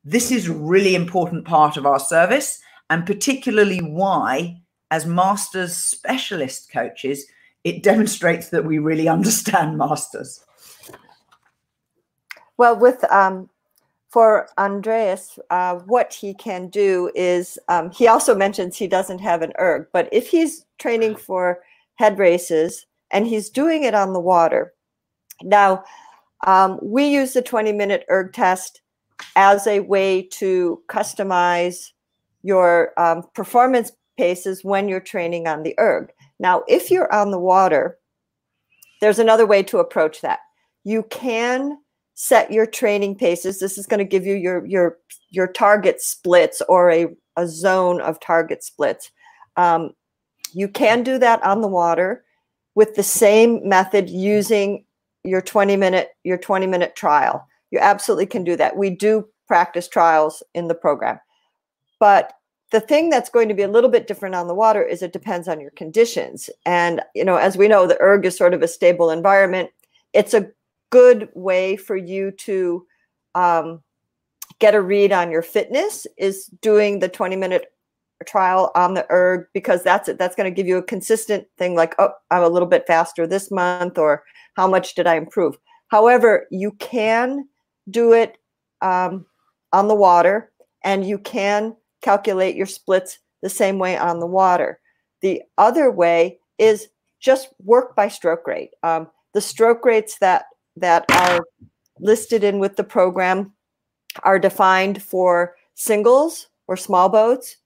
This 0.05 0.31
is 0.31 0.47
a 0.47 0.53
really 0.53 0.95
important 0.95 1.45
part 1.45 1.77
of 1.77 1.85
our 1.85 1.99
service, 1.99 2.61
and 2.89 3.05
particularly 3.05 3.79
why, 3.79 4.61
as 4.91 5.05
masters 5.05 5.75
specialist 5.75 6.71
coaches, 6.71 7.25
it 7.63 7.81
demonstrates 7.81 8.49
that 8.49 8.65
we 8.65 8.77
really 8.77 9.07
understand 9.09 9.77
masters. 9.77 10.45
Well, 12.57 12.77
with 12.77 13.03
um, 13.11 13.49
for 14.15 14.47
Andreas, 14.57 15.37
uh, 15.49 15.75
what 15.87 16.13
he 16.13 16.33
can 16.33 16.69
do 16.69 17.11
is 17.15 17.59
um, 17.67 17.91
he 17.91 18.07
also 18.07 18.33
mentions 18.33 18.77
he 18.77 18.87
doesn't 18.87 19.19
have 19.19 19.41
an 19.41 19.51
erg, 19.59 19.87
but 19.91 20.07
if 20.13 20.29
he's 20.29 20.65
training 20.79 21.17
for 21.17 21.59
head 21.95 22.17
races 22.17 22.85
and 23.11 23.27
he's 23.27 23.49
doing 23.49 23.83
it 23.83 23.93
on 23.93 24.13
the 24.13 24.19
water, 24.21 24.73
now 25.43 25.83
um, 26.47 26.79
we 26.81 27.05
use 27.05 27.33
the 27.33 27.41
20 27.41 27.73
minute 27.73 28.05
erg 28.09 28.31
test 28.31 28.79
as 29.35 29.67
a 29.67 29.81
way 29.81 30.21
to 30.21 30.81
customize 30.87 31.91
your 32.41 32.97
um, 32.97 33.21
performance 33.33 33.91
paces 34.17 34.63
when 34.63 34.87
you're 34.87 35.01
training 35.01 35.45
on 35.45 35.63
the 35.63 35.77
erg. 35.77 36.09
Now, 36.39 36.63
if 36.69 36.89
you're 36.89 37.13
on 37.13 37.31
the 37.31 37.39
water, 37.39 37.97
there's 39.01 39.19
another 39.19 39.45
way 39.45 39.61
to 39.63 39.79
approach 39.79 40.21
that. 40.21 40.39
You 40.85 41.03
can 41.03 41.79
set 42.15 42.51
your 42.51 42.65
training 42.65 43.15
paces. 43.15 43.59
This 43.59 43.77
is 43.77 43.85
going 43.85 43.99
to 43.99 44.05
give 44.05 44.25
you 44.25 44.35
your 44.35 44.65
your 44.65 44.97
your 45.29 45.47
target 45.47 46.01
splits 46.01 46.61
or 46.67 46.89
a, 46.89 47.07
a 47.37 47.47
zone 47.47 48.01
of 48.01 48.19
target 48.19 48.63
splits. 48.63 49.11
Um, 49.57 49.91
you 50.53 50.67
can 50.67 51.03
do 51.03 51.17
that 51.19 51.43
on 51.43 51.61
the 51.61 51.67
water 51.67 52.23
with 52.73 52.95
the 52.95 53.03
same 53.03 53.67
method 53.67 54.09
using 54.09 54.85
your 55.23 55.41
20 55.41 55.75
minute 55.75 56.09
your 56.23 56.37
20 56.37 56.65
minute 56.65 56.95
trial. 56.95 57.45
You 57.71 57.79
absolutely 57.79 58.27
can 58.27 58.43
do 58.43 58.55
that. 58.55 58.77
We 58.77 58.89
do 58.89 59.27
practice 59.47 59.87
trials 59.87 60.41
in 60.53 60.67
the 60.67 60.75
program. 60.75 61.19
But 61.99 62.33
the 62.71 62.79
thing 62.79 63.09
that's 63.09 63.29
going 63.29 63.47
to 63.49 63.53
be 63.53 63.61
a 63.61 63.67
little 63.67 63.89
bit 63.89 64.07
different 64.07 64.35
on 64.35 64.47
the 64.47 64.55
water 64.55 64.81
is 64.81 65.01
it 65.01 65.13
depends 65.13 65.47
on 65.47 65.59
your 65.59 65.71
conditions. 65.71 66.49
And 66.65 67.01
you 67.13 67.25
know, 67.25 67.35
as 67.35 67.57
we 67.57 67.67
know, 67.67 67.85
the 67.85 68.01
erg 68.01 68.25
is 68.25 68.37
sort 68.37 68.53
of 68.53 68.61
a 68.61 68.67
stable 68.67 69.09
environment. 69.09 69.69
It's 70.13 70.33
a 70.33 70.49
good 70.95 71.27
way 71.33 71.75
for 71.75 71.97
you 71.97 72.31
to 72.31 72.85
um, 73.35 73.83
get 74.59 74.73
a 74.73 74.81
read 74.81 75.11
on 75.11 75.29
your 75.29 75.41
fitness 75.41 76.07
is 76.17 76.45
doing 76.61 76.99
the 76.99 77.09
20 77.09 77.35
minute 77.35 77.65
trial 78.25 78.71
on 78.75 78.93
the 78.93 79.05
erg 79.11 79.45
because 79.53 79.83
that's 79.83 80.07
it 80.07 80.17
that's 80.17 80.37
going 80.37 80.49
to 80.49 80.55
give 80.55 80.65
you 80.65 80.77
a 80.77 80.83
consistent 80.83 81.45
thing 81.57 81.75
like 81.75 81.93
oh 81.99 82.11
i'm 82.31 82.43
a 82.43 82.47
little 82.47 82.67
bit 82.67 82.87
faster 82.87 83.27
this 83.27 83.51
month 83.51 83.97
or 83.97 84.23
how 84.55 84.67
much 84.67 84.95
did 84.95 85.05
i 85.05 85.15
improve? 85.15 85.57
However 85.89 86.47
you 86.49 86.71
can 86.79 87.45
do 87.89 88.13
it 88.13 88.37
um, 88.81 89.25
on 89.73 89.89
the 89.89 89.95
water 89.95 90.49
and 90.85 91.05
you 91.05 91.19
can 91.19 91.75
calculate 92.01 92.55
your 92.55 92.67
splits 92.67 93.19
the 93.41 93.49
same 93.49 93.79
way 93.79 93.97
on 93.97 94.21
the 94.21 94.25
water. 94.27 94.79
The 95.21 95.41
other 95.57 95.91
way 95.91 96.39
is 96.57 96.87
just 97.19 97.49
work 97.61 97.97
by 97.97 98.07
stroke 98.07 98.47
rate. 98.47 98.69
Um, 98.81 99.07
the 99.33 99.41
stroke 99.41 99.83
rates 99.83 100.19
that 100.19 100.45
that 100.75 101.05
are 101.11 101.45
listed 101.99 102.43
in 102.43 102.59
with 102.59 102.75
the 102.75 102.83
program 102.83 103.53
are 104.23 104.39
defined 104.39 105.01
for 105.01 105.55
singles 105.73 106.47
or 106.67 106.77
small 106.77 107.09
boats, 107.09 107.57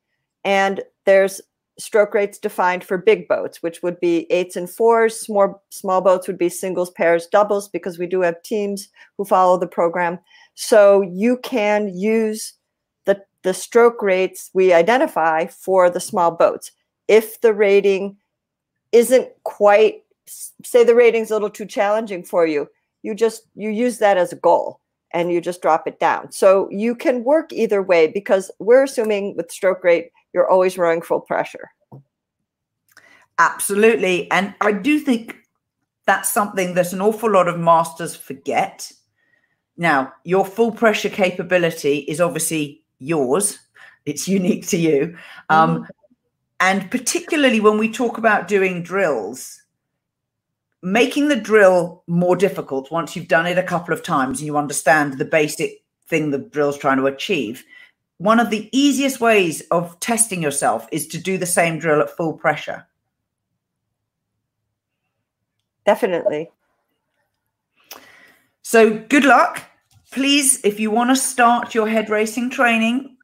and 0.44 0.82
there's 1.06 1.42
stroke 1.78 2.14
rates 2.14 2.38
defined 2.38 2.84
for 2.84 2.98
big 2.98 3.28
boats, 3.28 3.64
which 3.64 3.82
would 3.82 4.00
be 4.00 4.30
eights 4.32 4.56
and 4.56 4.70
fours. 4.70 5.20
Small, 5.20 5.64
small 5.70 6.02
boats 6.02 6.28
would 6.28 6.38
be 6.38 6.50
singles, 6.50 6.92
pairs, 6.92 7.28
doubles, 7.28 7.70
because 7.70 7.98
we 7.98 8.06
do 8.06 8.22
have 8.22 8.42
teams 8.44 8.90
who 9.18 9.26
follow 9.26 9.58
the 9.58 9.68
program. 9.68 10.20
So 10.56 11.02
you 11.02 11.38
can 11.38 11.88
use 11.98 12.54
the, 13.06 13.24
the 13.44 13.54
stroke 13.54 14.02
rates 14.02 14.50
we 14.54 14.74
identify 14.74 15.46
for 15.48 15.90
the 15.90 16.02
small 16.02 16.32
boats. 16.32 16.72
If 17.08 17.40
the 17.42 17.54
rating 17.54 18.18
isn't 18.92 19.30
quite, 19.44 20.04
say 20.26 20.84
the 20.84 20.96
rating's 20.96 21.32
a 21.32 21.34
little 21.34 21.50
too 21.50 21.66
challenging 21.66 22.24
for 22.24 22.46
you, 22.46 22.68
you 23.04 23.16
just 23.16 23.44
you 23.56 23.70
use 23.70 23.98
that 24.00 24.18
as 24.18 24.34
a 24.34 24.38
goal 24.38 24.80
and 25.12 25.32
you 25.32 25.42
just 25.42 25.62
drop 25.62 25.88
it 25.88 26.00
down. 26.00 26.32
So 26.32 26.70
you 26.72 26.96
can 26.96 27.24
work 27.24 27.52
either 27.52 27.82
way 27.82 28.08
because 28.08 28.52
we're 28.60 28.84
assuming 28.84 29.36
with 29.36 29.52
stroke 29.52 29.84
rate 29.84 30.12
you're 30.34 30.50
always 30.50 30.78
rowing 30.78 31.02
full 31.02 31.22
pressure. 31.22 31.72
Absolutely. 33.40 34.30
And 34.32 34.54
I 34.62 34.74
do 34.74 35.00
think 35.00 35.38
that's 36.06 36.30
something 36.30 36.74
that 36.74 36.94
an 36.94 37.02
awful 37.02 37.32
lot 37.32 37.48
of 37.48 37.60
masters 37.60 38.16
forget. 38.16 38.92
Now, 39.78 40.14
your 40.24 40.46
full 40.46 40.72
pressure 40.72 41.10
capability 41.10 42.00
is 42.00 42.20
obviously 42.20 42.84
yours, 43.00 43.58
it's 44.06 44.28
unique 44.28 44.68
to 44.68 44.78
you. 44.78 45.18
Um, 45.50 45.84
mm. 45.84 45.88
And 46.60 46.92
particularly 46.92 47.62
when 47.62 47.78
we 47.78 47.90
talk 47.90 48.18
about 48.18 48.50
doing 48.50 48.84
drills, 48.84 49.59
making 50.82 51.28
the 51.28 51.36
drill 51.36 52.04
more 52.08 52.36
difficult 52.36 52.92
once 52.92 53.16
you've 53.16 53.28
done 53.28 53.46
it 53.46 53.58
a 53.58 53.64
couple 53.64 53.94
of 53.94 54.04
times 54.04 54.40
and 54.40 54.48
you 54.48 54.58
understand 54.58 55.18
the 55.18 55.26
basic 55.26 55.84
thing 56.08 56.32
the 56.32 56.38
drill's 56.38 56.78
trying 56.78 56.98
to 56.98 57.06
achieve 57.06 57.64
one 58.20 58.40
of 58.40 58.50
the 58.50 58.70
easiest 58.78 59.22
ways 59.22 59.62
of 59.72 59.98
testing 60.02 60.44
yourself 60.44 60.88
is 60.92 61.08
to 61.08 61.18
do 61.18 61.38
the 61.38 61.46
same 61.46 61.80
drill 61.80 62.02
at 62.02 62.10
full 62.10 62.34
pressure. 62.34 62.86
Definitely. 65.86 66.52
So 68.62 69.00
good 69.10 69.24
luck. 69.24 69.64
Please 70.12 70.64
if 70.66 70.80
you 70.82 70.92
want 70.92 71.10
to 71.12 71.16
start 71.16 71.74
your 71.74 71.88
head 71.88 72.10
racing 72.10 72.50
training 72.50 73.16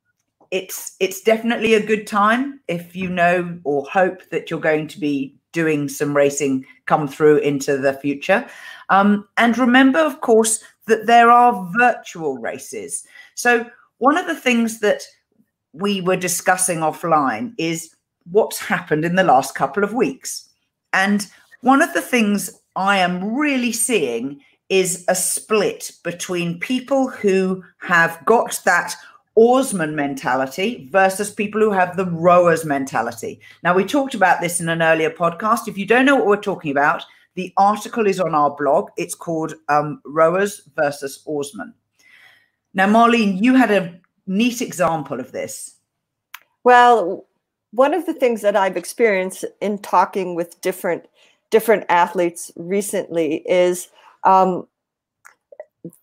it's 0.51 0.95
it's 0.99 1.21
definitely 1.21 1.73
a 1.73 1.85
good 1.85 2.05
time 2.07 2.59
if 2.67 2.95
you 2.95 3.09
know 3.09 3.59
or 3.63 3.83
hope 3.85 4.21
that 4.29 4.49
you're 4.49 4.59
going 4.59 4.87
to 4.87 4.99
be 4.99 5.35
doing 5.55 5.87
some 5.89 6.15
racing 6.15 6.65
come 6.85 7.07
through 7.07 7.37
into 7.37 7.77
the 7.77 7.93
future. 7.93 8.45
Um, 8.89 9.27
and 9.37 9.57
remember, 9.57 9.99
of 9.99 10.19
course, 10.19 10.61
that 10.87 11.07
there 11.07 11.31
are 11.31 11.71
virtual 11.79 12.37
races. 12.37 13.07
So 13.33 13.65
one 13.97 14.17
of 14.17 14.27
the 14.27 14.35
things 14.35 14.81
that 14.81 15.01
we 15.73 16.01
were 16.01 16.17
discussing 16.17 16.79
offline 16.79 17.53
is 17.57 17.95
what's 18.31 18.59
happened 18.59 19.05
in 19.05 19.15
the 19.15 19.23
last 19.23 19.55
couple 19.55 19.83
of 19.83 19.93
weeks. 19.93 20.49
And 20.93 21.25
one 21.61 21.81
of 21.81 21.93
the 21.93 22.01
things 22.01 22.61
I 22.75 22.97
am 22.97 23.33
really 23.33 23.71
seeing 23.71 24.41
is 24.69 25.05
a 25.07 25.15
split 25.15 25.91
between 26.03 26.59
people 26.59 27.07
who 27.07 27.63
have 27.79 28.19
got 28.25 28.61
that 28.65 28.95
oarsman 29.35 29.95
mentality 29.95 30.87
versus 30.91 31.31
people 31.31 31.61
who 31.61 31.71
have 31.71 31.97
the 31.97 32.05
rowers 32.05 32.65
mentality. 32.65 33.39
Now, 33.63 33.75
we 33.75 33.85
talked 33.85 34.15
about 34.15 34.41
this 34.41 34.59
in 34.59 34.69
an 34.69 34.81
earlier 34.81 35.09
podcast. 35.09 35.67
If 35.67 35.77
you 35.77 35.85
don't 35.85 36.05
know 36.05 36.15
what 36.15 36.25
we're 36.25 36.37
talking 36.37 36.71
about, 36.71 37.03
the 37.35 37.53
article 37.57 38.07
is 38.07 38.19
on 38.19 38.33
our 38.33 38.55
blog. 38.55 38.89
It's 38.97 39.15
called 39.15 39.53
um, 39.67 40.01
Rowers 40.05 40.61
versus 40.75 41.21
Oarsmen. 41.25 41.73
Now, 42.73 42.87
Marlene, 42.87 43.41
you 43.41 43.55
had 43.55 43.71
a 43.71 43.99
neat 44.25 44.61
example 44.61 45.19
of 45.19 45.31
this. 45.31 45.75
Well, 46.63 47.25
one 47.71 47.93
of 47.93 48.05
the 48.05 48.13
things 48.13 48.41
that 48.41 48.55
I've 48.55 48.77
experienced 48.77 49.43
in 49.61 49.79
talking 49.79 50.35
with 50.35 50.59
different 50.61 51.05
different 51.51 51.85
athletes 51.89 52.51
recently 52.55 53.35
is 53.47 53.89
um, 54.23 54.67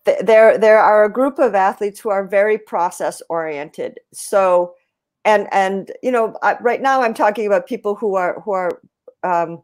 th- 0.05 0.19
there 0.21 0.57
there 0.57 0.79
are 0.79 1.03
a 1.03 1.11
group 1.11 1.39
of 1.39 1.55
athletes 1.55 1.99
who 1.99 2.09
are 2.09 2.27
very 2.27 2.57
process 2.57 3.21
oriented. 3.29 3.99
So, 4.13 4.75
and 5.25 5.47
and 5.51 5.91
you 6.01 6.11
know, 6.11 6.37
I, 6.41 6.57
right 6.61 6.81
now 6.81 7.01
I'm 7.01 7.13
talking 7.13 7.47
about 7.47 7.67
people 7.67 7.95
who 7.95 8.15
are 8.15 8.41
who 8.41 8.51
are 8.51 8.79
um, 9.23 9.63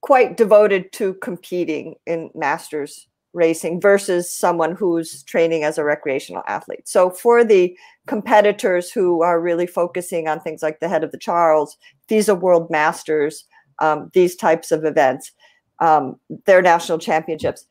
quite 0.00 0.36
devoted 0.36 0.92
to 0.92 1.14
competing 1.14 1.94
in 2.06 2.30
masters 2.34 3.06
racing 3.34 3.80
versus 3.80 4.30
someone 4.30 4.76
who's 4.76 5.24
training 5.24 5.64
as 5.64 5.76
a 5.76 5.84
recreational 5.84 6.44
athlete. 6.46 6.86
So 6.88 7.10
for 7.10 7.44
the 7.44 7.76
competitors 8.06 8.92
who 8.92 9.22
are 9.22 9.40
really 9.40 9.66
focusing 9.66 10.28
on 10.28 10.40
things 10.40 10.62
like 10.62 10.78
the 10.78 10.88
head 10.88 11.02
of 11.02 11.10
the 11.10 11.18
Charles, 11.18 11.76
FISA 12.08 12.38
World 12.38 12.70
Masters, 12.70 13.44
um, 13.80 14.10
these 14.14 14.36
types 14.36 14.70
of 14.70 14.84
events, 14.84 15.32
um, 15.80 16.16
their 16.46 16.62
national 16.62 16.98
championships, 16.98 17.66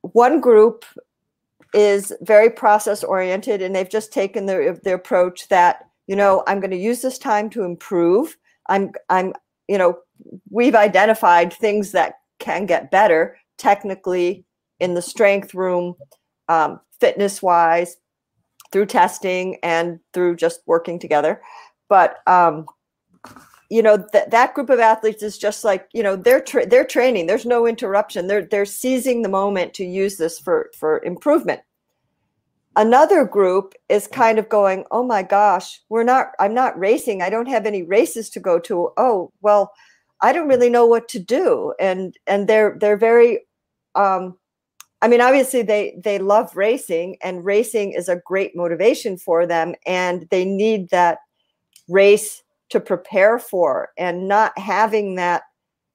one 0.00 0.40
group 0.40 0.84
is 1.74 2.12
very 2.20 2.50
process 2.50 3.02
oriented 3.02 3.62
and 3.62 3.74
they've 3.74 3.88
just 3.88 4.12
taken 4.12 4.46
the, 4.46 4.78
the 4.84 4.92
approach 4.92 5.48
that 5.48 5.88
you 6.06 6.14
know 6.14 6.42
i'm 6.46 6.60
going 6.60 6.70
to 6.70 6.76
use 6.76 7.00
this 7.00 7.18
time 7.18 7.48
to 7.50 7.62
improve. 7.62 8.36
I'm 8.68 8.92
i'm 9.08 9.32
you 9.68 9.78
know 9.78 9.98
we've 10.50 10.74
identified 10.74 11.52
things 11.52 11.92
that 11.92 12.14
can 12.38 12.66
get 12.66 12.90
better 12.90 13.38
technically 13.58 14.44
in 14.80 14.94
the 14.94 15.02
strength 15.02 15.54
room 15.54 15.94
um, 16.48 16.80
fitness 17.00 17.40
wise 17.42 17.96
through 18.72 18.86
testing 18.86 19.58
and 19.62 20.00
through 20.12 20.36
just 20.36 20.60
working 20.66 20.98
together. 20.98 21.40
But 21.88 22.16
um, 22.26 22.66
you 23.72 23.82
know 23.82 23.96
that 24.12 24.30
that 24.30 24.52
group 24.52 24.68
of 24.68 24.80
athletes 24.80 25.22
is 25.22 25.38
just 25.38 25.64
like 25.64 25.88
you 25.94 26.02
know 26.02 26.14
they're 26.14 26.42
tra- 26.42 26.66
they're 26.66 26.84
training 26.84 27.26
there's 27.26 27.46
no 27.46 27.66
interruption 27.66 28.26
they're 28.26 28.44
they're 28.44 28.66
seizing 28.66 29.22
the 29.22 29.30
moment 29.30 29.72
to 29.72 29.84
use 29.84 30.18
this 30.18 30.38
for 30.38 30.70
for 30.78 31.02
improvement. 31.04 31.62
Another 32.76 33.24
group 33.24 33.74
is 33.88 34.06
kind 34.06 34.38
of 34.38 34.48
going 34.50 34.84
oh 34.90 35.02
my 35.02 35.22
gosh 35.22 35.80
we're 35.88 36.04
not 36.04 36.32
i'm 36.38 36.54
not 36.54 36.78
racing 36.78 37.22
i 37.22 37.30
don't 37.30 37.48
have 37.48 37.66
any 37.66 37.82
races 37.82 38.28
to 38.30 38.40
go 38.40 38.58
to 38.58 38.90
oh 38.96 39.30
well 39.40 39.72
i 40.20 40.32
don't 40.32 40.48
really 40.48 40.70
know 40.70 40.86
what 40.86 41.08
to 41.08 41.18
do 41.18 41.74
and 41.80 42.16
and 42.26 42.48
they're 42.48 42.76
they're 42.80 42.96
very 42.96 43.40
um 43.94 44.38
i 45.02 45.08
mean 45.08 45.20
obviously 45.20 45.62
they 45.62 45.94
they 46.02 46.18
love 46.18 46.56
racing 46.56 47.16
and 47.22 47.44
racing 47.44 47.92
is 47.92 48.08
a 48.08 48.22
great 48.24 48.56
motivation 48.56 49.18
for 49.18 49.46
them 49.46 49.74
and 49.86 50.26
they 50.30 50.46
need 50.46 50.88
that 50.88 51.18
race 51.88 52.41
to 52.72 52.80
prepare 52.80 53.38
for 53.38 53.90
and 53.96 54.28
not 54.28 54.58
having 54.58 55.14
that 55.14 55.42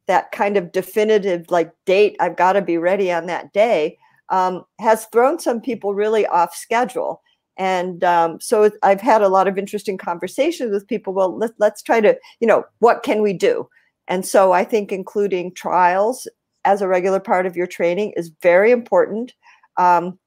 that 0.08 0.32
kind 0.32 0.56
of 0.56 0.72
definitive 0.72 1.46
like 1.50 1.72
date 1.86 2.16
i've 2.20 2.38
got 2.38 2.54
to 2.54 2.62
be 2.62 2.78
ready 2.78 3.12
on 3.12 3.26
that 3.26 3.52
day 3.52 3.98
um, 4.30 4.66
has 4.80 5.06
thrown 5.06 5.40
some 5.40 5.62
people 5.62 5.94
really 5.94 6.26
off 6.28 6.56
schedule. 6.56 7.22
And 7.58 8.04
um, 8.04 8.40
so 8.40 8.70
i've 8.84 9.02
had 9.02 9.22
a 9.22 9.30
lot 9.30 9.48
of 9.48 9.58
interesting 9.58 9.98
conversations 9.98 10.72
with 10.72 10.88
people 10.88 11.14
well 11.14 11.36
let, 11.36 11.52
let's 11.58 11.82
try 11.82 12.00
to 12.02 12.16
you 12.40 12.48
know 12.48 12.64
what 12.80 13.04
can 13.04 13.22
we 13.22 13.34
do? 13.34 13.68
And 14.08 14.26
so 14.26 14.52
i 14.52 14.64
think 14.64 14.92
including 14.92 15.54
trials 15.54 16.28
as 16.66 16.82
a 16.82 16.88
regular 16.88 17.20
part 17.20 17.46
of 17.46 17.56
your 17.56 17.68
training 17.68 18.14
is 18.16 18.32
very 18.44 18.72
important. 18.72 19.34
Um, 19.78 20.20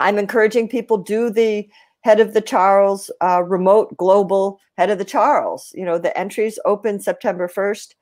i'm 0.00 0.18
encouraging 0.18 0.66
people 0.68 0.96
do 0.96 1.28
the 1.28 1.68
head 2.02 2.20
of 2.20 2.34
the 2.34 2.40
Charles, 2.40 3.10
uh, 3.20 3.42
remote 3.42 3.96
global 3.96 4.60
head 4.76 4.90
of 4.90 4.98
the 4.98 5.04
Charles. 5.04 5.72
You 5.74 5.84
know, 5.84 5.98
the 5.98 6.16
entries 6.18 6.58
open 6.64 7.00
September 7.00 7.48
1st. 7.48 7.94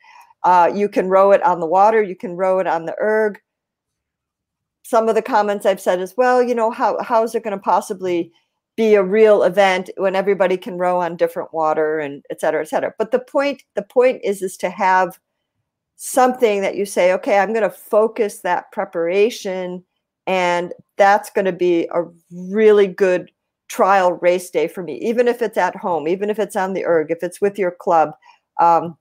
Uh, 0.42 0.70
you 0.74 0.88
can 0.88 1.08
row 1.08 1.32
it 1.32 1.42
on 1.42 1.60
the 1.60 1.66
water, 1.66 2.02
you 2.02 2.16
can 2.16 2.36
row 2.36 2.58
it 2.58 2.66
on 2.66 2.86
the 2.86 2.96
erg. 3.00 3.38
Some 4.82 5.08
of 5.08 5.14
the 5.14 5.22
comments 5.22 5.66
I've 5.66 5.80
said 5.80 6.00
is, 6.00 6.16
well, 6.16 6.42
you 6.42 6.54
know, 6.54 6.70
how, 6.70 7.00
how 7.02 7.22
is 7.22 7.34
it 7.34 7.44
going 7.44 7.56
to 7.56 7.62
possibly 7.62 8.32
be 8.76 8.94
a 8.94 9.02
real 9.02 9.42
event 9.42 9.90
when 9.98 10.16
everybody 10.16 10.56
can 10.56 10.78
row 10.78 11.00
on 11.00 11.16
different 11.16 11.52
water 11.52 11.98
and 11.98 12.24
et 12.30 12.40
cetera, 12.40 12.62
et 12.62 12.68
cetera. 12.68 12.94
But 12.96 13.10
the 13.10 13.18
point, 13.18 13.62
the 13.74 13.82
point 13.82 14.22
is, 14.24 14.40
is 14.40 14.56
to 14.56 14.70
have 14.70 15.18
something 15.96 16.62
that 16.62 16.76
you 16.76 16.86
say, 16.86 17.12
okay, 17.12 17.38
I'm 17.38 17.52
going 17.52 17.62
to 17.62 17.68
focus 17.70 18.38
that 18.38 18.72
preparation 18.72 19.84
and 20.26 20.72
that's 20.96 21.28
going 21.28 21.44
to 21.44 21.52
be 21.52 21.88
a 21.92 22.04
really 22.30 22.86
good 22.86 23.30
trial 23.70 24.14
race 24.14 24.50
day 24.50 24.68
for 24.68 24.82
me, 24.82 24.96
even 24.96 25.28
if 25.28 25.40
it's 25.40 25.56
at 25.56 25.76
home, 25.76 26.08
even 26.08 26.28
if 26.28 26.38
it's 26.38 26.56
on 26.56 26.74
the 26.74 26.84
erg, 26.84 27.10
if 27.10 27.22
it's 27.22 27.40
with 27.40 27.58
your 27.58 27.70
club. 27.70 28.10
Um, 28.60 28.98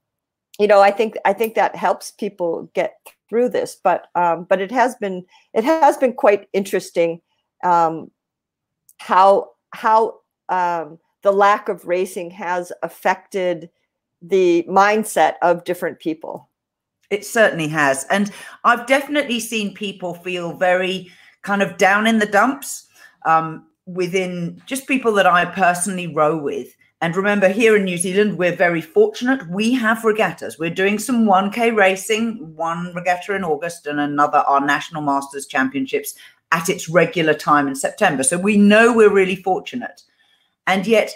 you 0.58 0.66
know, 0.66 0.80
I 0.80 0.92
think 0.92 1.16
I 1.24 1.32
think 1.32 1.54
that 1.56 1.74
helps 1.74 2.12
people 2.12 2.70
get 2.72 2.94
through 3.28 3.48
this. 3.48 3.76
But 3.82 4.06
um, 4.14 4.46
but 4.48 4.60
it 4.60 4.70
has 4.70 4.94
been 4.94 5.24
it 5.52 5.64
has 5.64 5.96
been 5.96 6.12
quite 6.12 6.48
interesting 6.52 7.20
um, 7.64 8.10
how 8.98 9.50
how 9.72 10.20
um, 10.48 10.98
the 11.22 11.32
lack 11.32 11.68
of 11.68 11.86
racing 11.86 12.30
has 12.30 12.72
affected 12.82 13.70
the 14.22 14.64
mindset 14.68 15.34
of 15.42 15.64
different 15.64 15.98
people. 15.98 16.48
It 17.10 17.26
certainly 17.26 17.68
has, 17.68 18.04
and 18.04 18.30
I've 18.62 18.86
definitely 18.86 19.40
seen 19.40 19.74
people 19.74 20.14
feel 20.14 20.52
very 20.52 21.10
kind 21.42 21.60
of 21.60 21.76
down 21.76 22.06
in 22.06 22.18
the 22.20 22.26
dumps. 22.26 22.86
Um, 23.26 23.66
within 23.94 24.60
just 24.66 24.86
people 24.86 25.12
that 25.12 25.26
I 25.26 25.44
personally 25.44 26.06
row 26.06 26.36
with. 26.36 26.74
And 27.02 27.16
remember, 27.16 27.48
here 27.48 27.76
in 27.76 27.84
New 27.84 27.96
Zealand, 27.96 28.36
we're 28.36 28.54
very 28.54 28.82
fortunate. 28.82 29.48
We 29.48 29.72
have 29.72 30.04
regattas. 30.04 30.58
We're 30.58 30.68
doing 30.68 30.98
some 30.98 31.24
1K 31.24 31.74
racing, 31.74 32.54
one 32.56 32.92
regatta 32.94 33.34
in 33.34 33.42
August 33.42 33.86
and 33.86 33.98
another, 33.98 34.38
our 34.38 34.64
National 34.64 35.00
Masters 35.00 35.46
Championships 35.46 36.14
at 36.52 36.68
its 36.68 36.88
regular 36.88 37.32
time 37.32 37.68
in 37.68 37.74
September. 37.74 38.22
So 38.22 38.36
we 38.36 38.58
know 38.58 38.94
we're 38.94 39.12
really 39.12 39.36
fortunate. 39.36 40.02
And 40.66 40.86
yet, 40.86 41.10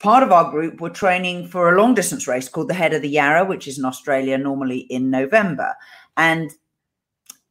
part 0.00 0.24
of 0.24 0.32
our 0.32 0.50
group 0.50 0.80
were 0.80 0.90
training 0.90 1.46
for 1.46 1.72
a 1.72 1.80
long 1.80 1.94
distance 1.94 2.26
race 2.26 2.48
called 2.48 2.68
the 2.68 2.74
Head 2.74 2.92
of 2.92 3.02
the 3.02 3.08
Yarra, 3.08 3.44
which 3.44 3.68
is 3.68 3.78
in 3.78 3.84
Australia, 3.84 4.36
normally 4.36 4.78
in 4.78 5.10
November. 5.10 5.74
And 6.16 6.50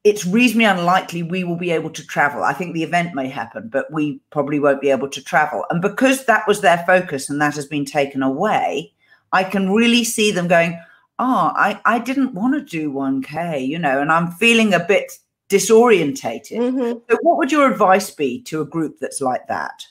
it's 0.04 0.26
reasonably 0.26 0.66
unlikely 0.66 1.24
we 1.24 1.44
will 1.44 1.58
be 1.58 1.72
able 1.72 1.90
to 1.90 2.06
travel. 2.06 2.44
I 2.44 2.54
think 2.54 2.74
the 2.74 2.84
event 2.84 3.14
may 3.14 3.28
happen, 3.28 3.70
but 3.70 3.92
we 3.92 4.22
probably 4.30 4.60
won't 4.60 4.82
be 4.82 4.90
able 4.90 5.10
to 5.10 5.24
travel. 5.24 5.66
And 5.70 5.82
because 5.82 6.26
that 6.26 6.48
was 6.48 6.62
their 6.62 6.84
focus 6.88 7.30
and 7.30 7.42
that 7.42 7.56
has 7.56 7.66
been 7.66 7.86
taken 7.86 8.24
away, 8.24 8.94
I 9.32 9.44
can 9.44 9.72
really 9.72 10.04
see 10.04 10.32
them 10.32 10.48
going, 10.48 10.80
Oh, 11.22 11.52
I, 11.54 11.82
I 11.84 12.00
didn't 12.00 12.34
want 12.34 12.54
to 12.54 12.62
do 12.62 12.94
1K, 12.94 13.68
you 13.68 13.78
know, 13.78 14.02
and 14.02 14.10
I'm 14.10 14.32
feeling 14.32 14.74
a 14.74 14.80
bit 14.80 15.12
disorientated. 15.50 16.58
Mm-hmm. 16.58 17.00
So, 17.10 17.18
what 17.24 17.38
would 17.38 17.52
your 17.52 17.70
advice 17.70 18.10
be 18.10 18.42
to 18.44 18.62
a 18.62 18.66
group 18.66 19.00
that's 19.02 19.20
like 19.20 19.46
that? 19.48 19.86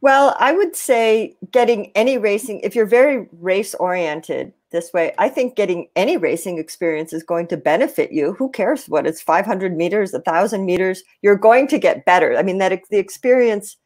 Well, 0.00 0.36
I 0.38 0.52
would 0.52 0.76
say 0.76 1.36
getting 1.50 1.90
any 1.96 2.18
racing, 2.18 2.60
if 2.60 2.76
you're 2.76 2.86
very 2.86 3.28
race 3.32 3.74
oriented, 3.74 4.52
this 4.70 4.92
way. 4.92 5.12
I 5.18 5.28
think 5.28 5.56
getting 5.56 5.88
any 5.96 6.16
racing 6.16 6.58
experience 6.58 7.12
is 7.12 7.22
going 7.22 7.46
to 7.48 7.56
benefit 7.56 8.12
you. 8.12 8.34
Who 8.34 8.50
cares 8.50 8.86
what 8.86 9.06
it's 9.06 9.22
500 9.22 9.76
meters, 9.76 10.12
1,000 10.12 10.64
meters? 10.64 11.02
You're 11.22 11.36
going 11.36 11.68
to 11.68 11.78
get 11.78 12.04
better. 12.04 12.36
I 12.36 12.42
mean, 12.42 12.58
that 12.58 12.78
the 12.90 12.98
experience 12.98 13.76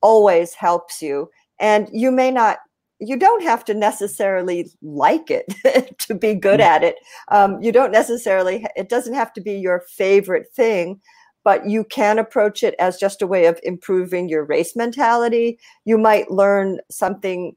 always 0.00 0.54
helps 0.54 1.00
you. 1.00 1.30
And 1.60 1.88
you 1.92 2.10
may 2.10 2.30
not, 2.30 2.58
you 2.98 3.16
don't 3.16 3.42
have 3.42 3.64
to 3.66 3.74
necessarily 3.74 4.70
like 4.82 5.30
it 5.30 5.98
to 6.00 6.14
be 6.14 6.34
good 6.34 6.60
mm. 6.60 6.64
at 6.64 6.82
it. 6.82 6.96
Um, 7.28 7.60
you 7.62 7.72
don't 7.72 7.92
necessarily, 7.92 8.66
it 8.76 8.88
doesn't 8.88 9.14
have 9.14 9.32
to 9.34 9.40
be 9.40 9.54
your 9.54 9.84
favorite 9.88 10.46
thing 10.54 11.00
but 11.44 11.68
you 11.68 11.84
can 11.84 12.18
approach 12.18 12.62
it 12.62 12.74
as 12.78 12.98
just 12.98 13.22
a 13.22 13.26
way 13.26 13.46
of 13.46 13.58
improving 13.62 14.28
your 14.28 14.44
race 14.44 14.76
mentality. 14.76 15.58
You 15.84 15.98
might 15.98 16.30
learn 16.30 16.78
something 16.90 17.56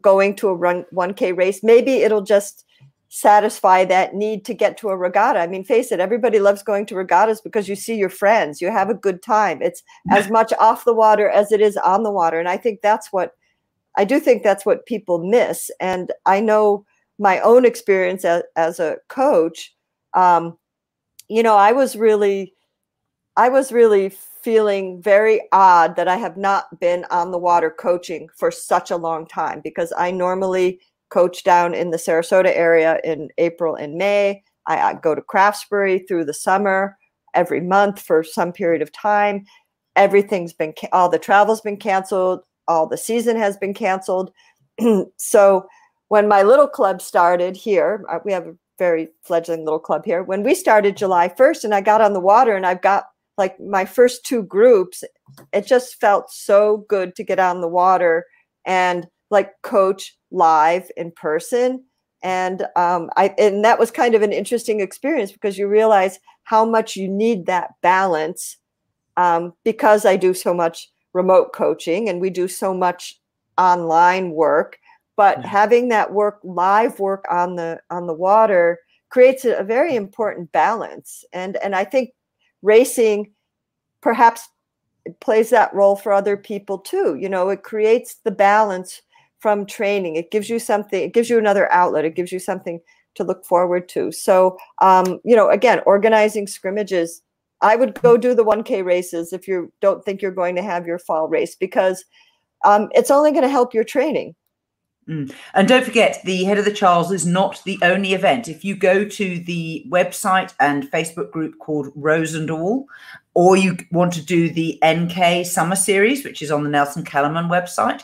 going 0.00 0.36
to 0.36 0.48
a 0.48 0.54
run 0.54 0.84
1K 0.94 1.36
race. 1.36 1.62
Maybe 1.62 2.02
it'll 2.02 2.22
just 2.22 2.64
satisfy 3.10 3.84
that 3.86 4.14
need 4.14 4.44
to 4.44 4.54
get 4.54 4.76
to 4.78 4.90
a 4.90 4.96
regatta. 4.96 5.40
I 5.40 5.46
mean, 5.46 5.64
face 5.64 5.90
it, 5.92 6.00
everybody 6.00 6.40
loves 6.40 6.62
going 6.62 6.84
to 6.86 6.94
regattas 6.94 7.40
because 7.40 7.68
you 7.68 7.74
see 7.74 7.96
your 7.96 8.10
friends, 8.10 8.60
you 8.60 8.70
have 8.70 8.90
a 8.90 8.94
good 8.94 9.22
time. 9.22 9.62
It's 9.62 9.82
as 10.10 10.30
much 10.30 10.52
off 10.60 10.84
the 10.84 10.94
water 10.94 11.28
as 11.28 11.50
it 11.50 11.60
is 11.60 11.76
on 11.78 12.02
the 12.02 12.12
water. 12.12 12.38
And 12.38 12.48
I 12.48 12.58
think 12.58 12.80
that's 12.82 13.12
what 13.12 13.32
I 13.96 14.04
do 14.04 14.20
think 14.20 14.42
that's 14.42 14.64
what 14.64 14.86
people 14.86 15.18
miss. 15.18 15.70
And 15.80 16.12
I 16.24 16.40
know 16.40 16.84
my 17.18 17.40
own 17.40 17.64
experience 17.64 18.24
as, 18.24 18.44
as 18.54 18.78
a 18.78 18.98
coach, 19.08 19.74
um, 20.14 20.56
you 21.28 21.42
know, 21.42 21.56
I 21.56 21.72
was 21.72 21.96
really, 21.96 22.54
I 23.36 23.48
was 23.48 23.72
really 23.72 24.10
feeling 24.48 25.02
very 25.02 25.42
odd 25.52 25.94
that 25.94 26.08
I 26.08 26.16
have 26.16 26.38
not 26.38 26.80
been 26.80 27.04
on 27.10 27.32
the 27.32 27.38
water 27.38 27.70
coaching 27.70 28.30
for 28.34 28.50
such 28.50 28.90
a 28.90 28.96
long 28.96 29.26
time 29.26 29.60
because 29.62 29.92
I 29.98 30.10
normally 30.10 30.80
coach 31.10 31.44
down 31.44 31.74
in 31.74 31.90
the 31.90 31.98
Sarasota 31.98 32.50
area 32.56 32.98
in 33.04 33.28
April 33.36 33.74
and 33.74 33.96
May. 33.96 34.42
I, 34.66 34.78
I 34.78 34.94
go 34.94 35.14
to 35.14 35.20
Craftsbury 35.20 36.08
through 36.08 36.24
the 36.24 36.32
summer 36.32 36.96
every 37.34 37.60
month 37.60 38.00
for 38.00 38.24
some 38.24 38.50
period 38.50 38.80
of 38.80 38.90
time. 38.90 39.44
Everything's 39.96 40.54
been, 40.54 40.72
all 40.92 41.10
the 41.10 41.18
travel's 41.18 41.60
been 41.60 41.76
canceled, 41.76 42.40
all 42.68 42.86
the 42.86 42.96
season 42.96 43.36
has 43.36 43.58
been 43.58 43.74
canceled. 43.74 44.32
so 45.18 45.66
when 46.08 46.26
my 46.26 46.42
little 46.42 46.68
club 46.68 47.02
started 47.02 47.54
here, 47.54 48.02
uh, 48.10 48.20
we 48.24 48.32
have 48.32 48.46
a 48.46 48.56
very 48.78 49.08
fledgling 49.24 49.66
little 49.66 49.78
club 49.78 50.06
here. 50.06 50.22
When 50.22 50.42
we 50.42 50.54
started 50.54 50.96
July 50.96 51.28
1st 51.28 51.64
and 51.64 51.74
I 51.74 51.82
got 51.82 52.00
on 52.00 52.14
the 52.14 52.18
water 52.20 52.56
and 52.56 52.64
I've 52.64 52.80
got 52.80 53.08
like 53.38 53.58
my 53.60 53.84
first 53.84 54.26
two 54.26 54.42
groups, 54.42 55.04
it 55.52 55.66
just 55.66 56.00
felt 56.00 56.30
so 56.30 56.84
good 56.88 57.14
to 57.14 57.24
get 57.24 57.38
on 57.38 57.60
the 57.60 57.68
water 57.68 58.26
and 58.66 59.06
like 59.30 59.52
coach 59.62 60.16
live 60.30 60.90
in 60.96 61.12
person. 61.12 61.84
And 62.22 62.66
um, 62.74 63.10
I 63.16 63.34
and 63.38 63.64
that 63.64 63.78
was 63.78 63.92
kind 63.92 64.14
of 64.14 64.22
an 64.22 64.32
interesting 64.32 64.80
experience 64.80 65.30
because 65.30 65.56
you 65.56 65.68
realize 65.68 66.18
how 66.42 66.64
much 66.64 66.96
you 66.96 67.08
need 67.08 67.46
that 67.46 67.70
balance 67.80 68.56
um, 69.16 69.52
because 69.64 70.04
I 70.04 70.16
do 70.16 70.34
so 70.34 70.52
much 70.52 70.90
remote 71.12 71.52
coaching 71.52 72.08
and 72.08 72.20
we 72.20 72.30
do 72.30 72.48
so 72.48 72.74
much 72.74 73.20
online 73.56 74.30
work. 74.32 74.78
But 75.16 75.40
yeah. 75.40 75.48
having 75.48 75.88
that 75.88 76.12
work 76.12 76.40
live 76.42 76.98
work 76.98 77.24
on 77.30 77.56
the 77.56 77.80
on 77.90 78.06
the 78.08 78.14
water 78.14 78.78
creates 79.10 79.44
a, 79.44 79.56
a 79.58 79.64
very 79.64 79.94
important 79.94 80.50
balance. 80.50 81.24
And 81.32 81.56
and 81.58 81.76
I 81.76 81.84
think 81.84 82.10
racing 82.62 83.30
perhaps 84.00 84.48
plays 85.20 85.50
that 85.50 85.72
role 85.72 85.96
for 85.96 86.12
other 86.12 86.36
people 86.36 86.78
too 86.78 87.16
you 87.18 87.28
know 87.28 87.48
it 87.48 87.62
creates 87.62 88.16
the 88.24 88.30
balance 88.30 89.02
from 89.38 89.66
training. 89.66 90.16
It 90.16 90.30
gives 90.30 90.50
you 90.50 90.58
something, 90.58 91.00
it 91.02 91.14
gives 91.14 91.30
you 91.30 91.38
another 91.38 91.70
outlet, 91.72 92.04
it 92.04 92.14
gives 92.14 92.32
you 92.32 92.38
something 92.38 92.80
to 93.14 93.24
look 93.24 93.44
forward 93.44 93.88
to. 93.90 94.12
So, 94.12 94.56
um, 94.80 95.20
you 95.24 95.34
know, 95.34 95.48
again, 95.48 95.80
organizing 95.86 96.46
scrimmages. 96.46 97.22
I 97.60 97.74
would 97.74 98.00
go 98.00 98.16
do 98.16 98.34
the 98.34 98.44
1K 98.44 98.84
races 98.84 99.32
if 99.32 99.48
you 99.48 99.72
don't 99.80 100.04
think 100.04 100.22
you're 100.22 100.30
going 100.30 100.54
to 100.56 100.62
have 100.62 100.86
your 100.86 100.98
fall 101.00 101.28
race 101.28 101.56
because 101.56 102.04
um, 102.64 102.88
it's 102.92 103.10
only 103.10 103.32
going 103.32 103.42
to 103.42 103.48
help 103.48 103.74
your 103.74 103.84
training. 103.84 104.34
Mm. 105.08 105.34
And 105.54 105.66
don't 105.66 105.84
forget, 105.84 106.20
the 106.24 106.44
Head 106.44 106.58
of 106.58 106.66
the 106.66 106.72
Charles 106.72 107.10
is 107.10 107.24
not 107.24 107.62
the 107.64 107.78
only 107.82 108.12
event. 108.12 108.46
If 108.46 108.62
you 108.62 108.76
go 108.76 109.04
to 109.08 109.38
the 109.38 109.86
website 109.88 110.52
and 110.60 110.90
Facebook 110.90 111.30
group 111.30 111.58
called 111.58 111.88
Rose 111.94 112.34
and 112.34 112.50
All, 112.50 112.86
or 113.32 113.56
you 113.56 113.78
want 113.90 114.12
to 114.14 114.24
do 114.24 114.50
the 114.50 114.78
NK 114.84 115.46
Summer 115.46 115.76
Series, 115.76 116.24
which 116.24 116.42
is 116.42 116.50
on 116.50 116.62
the 116.62 116.68
Nielsen-Kellerman 116.68 117.46
website, 117.46 118.02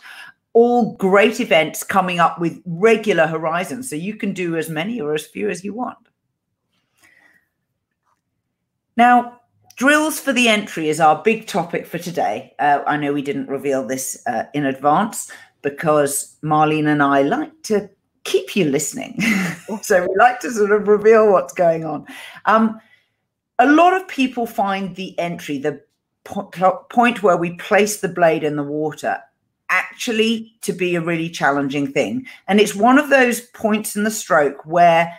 all 0.54 0.94
great 0.94 1.40
events 1.40 1.82
coming 1.82 2.20
up 2.20 2.40
with 2.40 2.62
regular 2.64 3.26
horizons. 3.26 3.90
So 3.90 3.96
you 3.96 4.14
can 4.16 4.32
do 4.32 4.56
as 4.56 4.70
many 4.70 5.00
or 5.00 5.12
as 5.12 5.26
few 5.26 5.50
as 5.50 5.62
you 5.62 5.74
want. 5.74 5.98
Now, 8.96 9.40
drills 9.76 10.20
for 10.20 10.32
the 10.32 10.48
entry 10.48 10.88
is 10.88 11.00
our 11.00 11.20
big 11.22 11.46
topic 11.46 11.86
for 11.86 11.98
today. 11.98 12.54
Uh, 12.58 12.80
I 12.86 12.96
know 12.96 13.12
we 13.12 13.22
didn't 13.22 13.48
reveal 13.48 13.86
this 13.86 14.22
uh, 14.26 14.44
in 14.54 14.64
advance 14.64 15.30
because 15.64 16.36
Marlene 16.44 16.86
and 16.86 17.02
I 17.02 17.22
like 17.22 17.62
to 17.64 17.90
keep 18.22 18.54
you 18.54 18.66
listening. 18.66 19.20
so 19.82 20.06
we 20.06 20.14
like 20.16 20.38
to 20.40 20.52
sort 20.52 20.70
of 20.70 20.86
reveal 20.86 21.32
what's 21.32 21.54
going 21.54 21.84
on. 21.84 22.06
Um, 22.44 22.80
a 23.58 23.66
lot 23.66 23.94
of 24.00 24.06
people 24.06 24.46
find 24.46 24.94
the 24.94 25.18
entry, 25.18 25.58
the 25.58 25.82
po- 26.22 26.86
point 26.90 27.22
where 27.22 27.36
we 27.36 27.56
place 27.56 28.00
the 28.00 28.08
blade 28.08 28.44
in 28.44 28.56
the 28.56 28.62
water, 28.62 29.18
actually 29.70 30.54
to 30.60 30.72
be 30.72 30.94
a 30.94 31.00
really 31.00 31.30
challenging 31.30 31.90
thing. 31.90 32.26
And 32.46 32.60
it's 32.60 32.74
one 32.74 32.98
of 32.98 33.10
those 33.10 33.40
points 33.40 33.96
in 33.96 34.04
the 34.04 34.10
stroke 34.10 34.64
where, 34.66 35.16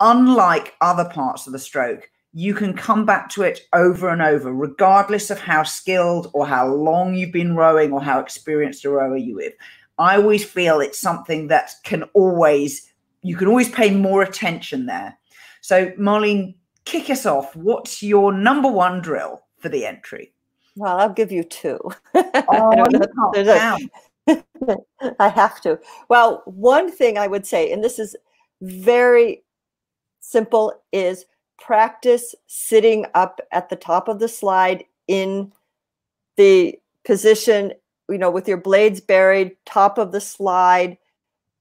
unlike 0.00 0.74
other 0.80 1.04
parts 1.04 1.46
of 1.46 1.52
the 1.52 1.58
stroke, 1.58 2.10
you 2.38 2.54
can 2.54 2.72
come 2.72 3.04
back 3.04 3.28
to 3.28 3.42
it 3.42 3.66
over 3.72 4.10
and 4.10 4.22
over, 4.22 4.52
regardless 4.54 5.28
of 5.28 5.40
how 5.40 5.64
skilled 5.64 6.30
or 6.34 6.46
how 6.46 6.72
long 6.72 7.12
you've 7.12 7.32
been 7.32 7.56
rowing 7.56 7.90
or 7.90 8.00
how 8.00 8.20
experienced 8.20 8.84
a 8.84 8.90
rower 8.90 9.16
you 9.16 9.34
with. 9.34 9.54
I 9.98 10.14
always 10.18 10.44
feel 10.44 10.78
it's 10.78 11.00
something 11.00 11.48
that 11.48 11.72
can 11.82 12.04
always, 12.14 12.92
you 13.22 13.36
can 13.36 13.48
always 13.48 13.68
pay 13.68 13.90
more 13.90 14.22
attention 14.22 14.86
there. 14.86 15.18
So, 15.62 15.90
Marlene, 15.98 16.54
kick 16.84 17.10
us 17.10 17.26
off. 17.26 17.56
What's 17.56 18.04
your 18.04 18.32
number 18.32 18.70
one 18.70 19.00
drill 19.00 19.42
for 19.58 19.68
the 19.68 19.84
entry? 19.84 20.32
Well, 20.76 20.96
I'll 20.96 21.12
give 21.12 21.32
you 21.32 21.42
two. 21.42 21.80
Oh, 22.50 22.84
I 25.18 25.28
have 25.28 25.60
to. 25.62 25.80
Well, 26.08 26.42
one 26.44 26.92
thing 26.92 27.18
I 27.18 27.26
would 27.26 27.46
say, 27.46 27.72
and 27.72 27.82
this 27.82 27.98
is 27.98 28.14
very 28.62 29.42
simple, 30.20 30.84
is 30.92 31.24
practice 31.58 32.34
sitting 32.46 33.04
up 33.14 33.40
at 33.52 33.68
the 33.68 33.76
top 33.76 34.08
of 34.08 34.18
the 34.18 34.28
slide 34.28 34.84
in 35.06 35.52
the 36.36 36.78
position, 37.04 37.72
you 38.08 38.18
know, 38.18 38.30
with 38.30 38.48
your 38.48 38.56
blades 38.56 39.00
buried, 39.00 39.56
top 39.66 39.98
of 39.98 40.12
the 40.12 40.20
slide, 40.20 40.96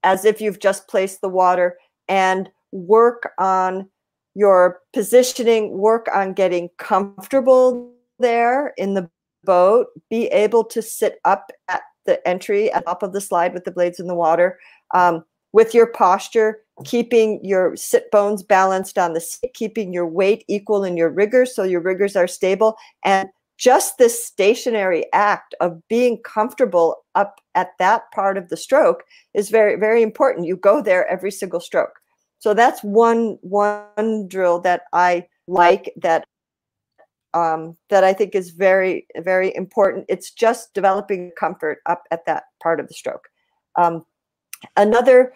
as 0.04 0.26
if 0.26 0.40
you've 0.40 0.60
just 0.60 0.88
placed 0.88 1.22
the 1.22 1.30
water, 1.30 1.78
and 2.08 2.50
work 2.72 3.32
on 3.38 3.90
your 4.36 4.82
positioning, 4.94 5.78
work 5.78 6.08
on 6.14 6.34
getting 6.34 6.70
comfortable 6.78 7.92
there 8.20 8.74
in 8.78 8.94
the 8.94 9.10
boat, 9.44 9.88
be 10.10 10.28
able 10.28 10.64
to 10.64 10.82
sit 10.82 11.20
up 11.26 11.52
at 11.68 11.82
the 12.06 12.26
entry 12.28 12.72
at 12.72 12.84
the 12.84 12.92
top 12.92 13.04
of 13.04 13.14
the 13.14 13.22
slide 13.22 13.54
with 13.54 13.64
the 13.64 13.72
blades 13.72 14.00
in 14.00 14.08
the 14.08 14.16
water, 14.16 14.60
um, 14.94 15.24
with 15.54 15.74
your 15.74 15.88
posture, 15.88 16.60
keeping 16.86 17.40
your 17.44 17.76
sit 17.76 18.10
bones 18.12 18.44
balanced 18.44 18.98
on 18.98 19.14
the 19.14 19.22
seat, 19.22 19.54
keeping 19.54 19.94
your 19.94 20.08
weight 20.08 20.44
equal 20.48 20.84
in 20.84 20.98
your 20.98 21.10
riggers 21.10 21.56
so 21.56 21.64
your 21.64 21.82
riggers 21.82 22.16
are 22.16 22.28
stable, 22.28 22.78
and 23.04 23.30
just 23.58 23.98
this 23.98 24.24
stationary 24.24 25.06
act 25.14 25.56
of 25.60 25.82
being 25.88 26.22
comfortable 26.24 27.04
up 27.16 27.42
at 27.56 27.72
that 27.80 28.04
part 28.12 28.38
of 28.38 28.50
the 28.50 28.58
stroke 28.58 29.04
is 29.34 29.50
very 29.50 29.76
very 29.76 30.04
important 30.04 30.46
you 30.46 30.56
go 30.56 30.80
there 30.80 31.08
every 31.08 31.32
single 31.32 31.60
stroke 31.60 32.00
so 32.38 32.54
that's 32.54 32.84
one 32.84 33.36
one 33.42 34.28
drill 34.28 34.60
that 34.60 34.84
i 34.94 35.26
like 35.48 35.92
that 35.98 36.24
um, 37.34 37.78
that 37.90 38.04
I 38.04 38.14
think 38.14 38.36
is 38.36 38.50
very, 38.52 39.06
very 39.18 39.56
important. 39.56 40.06
It's 40.10 40.32
just 40.32 40.74
developing 40.74 41.32
comfort 41.38 41.80
up 41.86 42.04
at 42.12 42.26
that 42.26 42.46
part 42.62 42.80
of 42.80 42.88
the 42.88 42.94
stroke. 42.94 43.28
Um, 43.76 44.06
another 44.76 45.34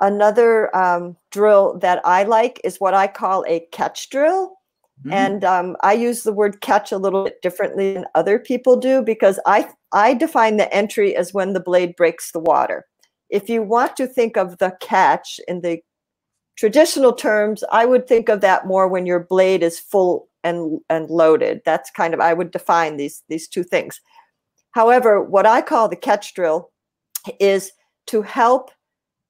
another 0.00 0.74
um, 0.76 1.16
drill 1.30 1.78
that 1.78 2.00
I 2.04 2.22
like 2.22 2.60
is 2.64 2.78
what 2.78 2.94
I 2.94 3.06
call 3.06 3.44
a 3.48 3.66
catch 3.72 4.10
drill. 4.10 4.54
Mm. 5.04 5.12
And 5.12 5.44
um, 5.44 5.76
I 5.82 5.92
use 5.92 6.22
the 6.22 6.32
word 6.32 6.60
catch 6.60 6.92
a 6.92 6.98
little 6.98 7.24
bit 7.24 7.40
differently 7.42 7.94
than 7.94 8.04
other 8.14 8.38
people 8.38 8.76
do 8.76 9.02
because 9.02 9.38
I 9.46 9.68
I 9.92 10.14
define 10.14 10.56
the 10.56 10.72
entry 10.74 11.16
as 11.16 11.32
when 11.32 11.52
the 11.52 11.60
blade 11.60 11.96
breaks 11.96 12.32
the 12.32 12.40
water. 12.40 12.84
If 13.30 13.48
you 13.48 13.62
want 13.62 13.96
to 13.96 14.06
think 14.06 14.36
of 14.36 14.58
the 14.58 14.76
catch 14.80 15.38
in 15.46 15.60
the 15.60 15.80
traditional 16.56 17.12
terms, 17.12 17.62
I 17.70 17.84
would 17.84 18.08
think 18.08 18.28
of 18.28 18.40
that 18.40 18.66
more 18.66 18.88
when 18.88 19.06
your 19.06 19.20
blade 19.20 19.62
is 19.62 19.78
full 19.78 20.28
and 20.42 20.80
and 20.90 21.08
loaded. 21.10 21.60
That's 21.64 21.90
kind 21.90 22.12
of 22.12 22.20
I 22.20 22.34
would 22.34 22.50
define 22.50 22.96
these 22.96 23.22
these 23.28 23.46
two 23.46 23.62
things. 23.62 24.00
However, 24.72 25.22
what 25.22 25.46
I 25.46 25.62
call 25.62 25.88
the 25.88 25.96
catch 25.96 26.34
drill 26.34 26.70
is 27.38 27.72
to 28.08 28.22
help 28.22 28.70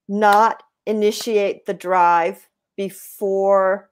not 0.07 0.63
initiate 0.85 1.65
the 1.65 1.73
drive 1.73 2.47
before 2.75 3.89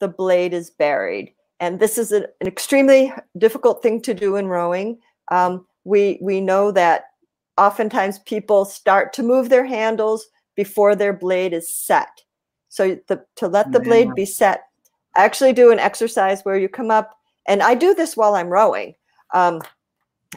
the 0.00 0.08
blade 0.08 0.52
is 0.52 0.70
buried. 0.70 1.34
And 1.60 1.78
this 1.78 1.96
is 1.96 2.10
an, 2.10 2.26
an 2.40 2.46
extremely 2.46 3.12
difficult 3.38 3.82
thing 3.82 4.00
to 4.02 4.14
do 4.14 4.36
in 4.36 4.48
rowing. 4.48 4.98
Um, 5.30 5.66
we 5.84 6.18
we 6.20 6.40
know 6.40 6.72
that 6.72 7.04
oftentimes 7.56 8.18
people 8.20 8.64
start 8.64 9.12
to 9.12 9.22
move 9.22 9.48
their 9.48 9.64
handles 9.64 10.26
before 10.56 10.96
their 10.96 11.12
blade 11.12 11.52
is 11.52 11.72
set. 11.72 12.22
So 12.68 12.98
the, 13.06 13.24
to 13.36 13.48
let 13.48 13.70
the 13.70 13.80
blade 13.80 14.14
be 14.14 14.24
set 14.24 14.64
I 15.14 15.24
actually 15.24 15.52
do 15.52 15.70
an 15.70 15.78
exercise 15.78 16.42
where 16.42 16.56
you 16.56 16.68
come 16.68 16.90
up, 16.90 17.18
and 17.46 17.62
I 17.62 17.74
do 17.74 17.94
this 17.94 18.16
while 18.16 18.34
I'm 18.34 18.48
rowing. 18.48 18.94
Um, 19.34 19.60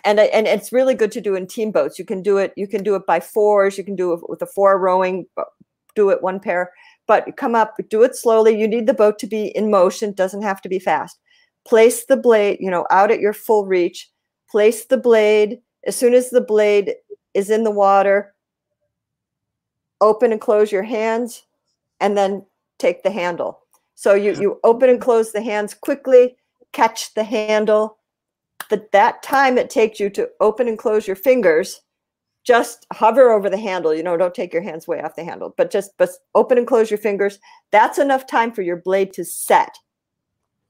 and 0.04 0.20
and 0.20 0.48
it's 0.48 0.74
really 0.74 0.94
good 0.94 1.12
to 1.14 1.22
do 1.22 1.36
in 1.36 1.48
team 1.48 1.72
boats. 1.72 1.98
You 1.98 2.06
can 2.06 2.22
do 2.22 2.38
it. 2.38 2.54
You 2.56 2.68
can 2.68 2.84
do 2.84 2.96
it 2.96 3.06
by 3.06 3.20
fours. 3.20 3.78
You 3.78 3.84
can 3.84 3.96
do 3.96 4.14
it 4.14 4.30
with 4.30 4.42
a 4.42 4.48
four 4.48 4.80
rowing. 4.80 5.26
Uh, 5.38 5.44
do 5.96 6.10
it 6.10 6.22
one 6.22 6.40
pair. 6.40 6.72
but 7.08 7.38
come 7.38 7.56
up, 7.56 7.76
do 7.90 8.04
it 8.04 8.16
slowly. 8.16 8.60
You 8.60 8.68
need 8.68 8.88
the 8.88 8.94
boat 8.94 9.20
to 9.20 9.28
be 9.28 9.48
in 9.56 9.70
motion, 9.70 10.12
doesn't 10.12 10.42
have 10.42 10.62
to 10.62 10.70
be 10.70 10.80
fast. 10.80 11.20
Place 11.66 12.06
the 12.06 12.18
blade, 12.18 12.58
you 12.60 12.70
know, 12.70 12.86
out 12.92 13.12
at 13.12 13.20
your 13.20 13.34
full 13.34 13.66
reach. 13.66 14.10
Place 14.50 14.86
the 14.86 14.98
blade. 14.98 15.60
As 15.86 15.96
soon 15.96 16.14
as 16.14 16.30
the 16.30 16.42
blade 16.42 16.96
is 17.34 17.50
in 17.50 17.64
the 17.64 17.72
water, 17.72 18.34
open 20.02 20.32
and 20.32 20.42
close 20.42 20.72
your 20.72 20.84
hands 20.84 21.46
and 22.00 22.18
then 22.18 22.46
take 22.80 23.04
the 23.04 23.12
handle. 23.12 23.62
So 23.96 24.14
you, 24.14 24.34
you 24.34 24.60
open 24.64 24.90
and 24.90 25.00
close 25.00 25.32
the 25.32 25.42
hands 25.42 25.74
quickly, 25.74 26.36
catch 26.72 27.14
the 27.14 27.24
handle. 27.24 27.98
The, 28.70 28.88
that 28.94 29.22
time 29.22 29.58
it 29.58 29.70
takes 29.70 30.00
you 30.00 30.10
to 30.12 30.30
open 30.40 30.68
and 30.68 30.78
close 30.78 31.06
your 31.06 31.16
fingers 31.16 31.82
just 32.46 32.86
hover 32.94 33.32
over 33.32 33.50
the 33.50 33.58
handle 33.58 33.94
you 33.94 34.04
know 34.04 34.16
don't 34.16 34.34
take 34.34 34.54
your 34.54 34.62
hands 34.62 34.88
way 34.88 35.02
off 35.02 35.16
the 35.16 35.24
handle 35.24 35.54
but 35.58 35.72
just 35.72 35.92
but 35.98 36.10
open 36.36 36.58
and 36.58 36.68
close 36.68 36.90
your 36.90 36.98
fingers. 36.98 37.40
That's 37.72 37.98
enough 37.98 38.28
time 38.28 38.52
for 38.52 38.62
your 38.62 38.78
blade 38.78 39.14
to 39.14 39.26
set. 39.26 39.78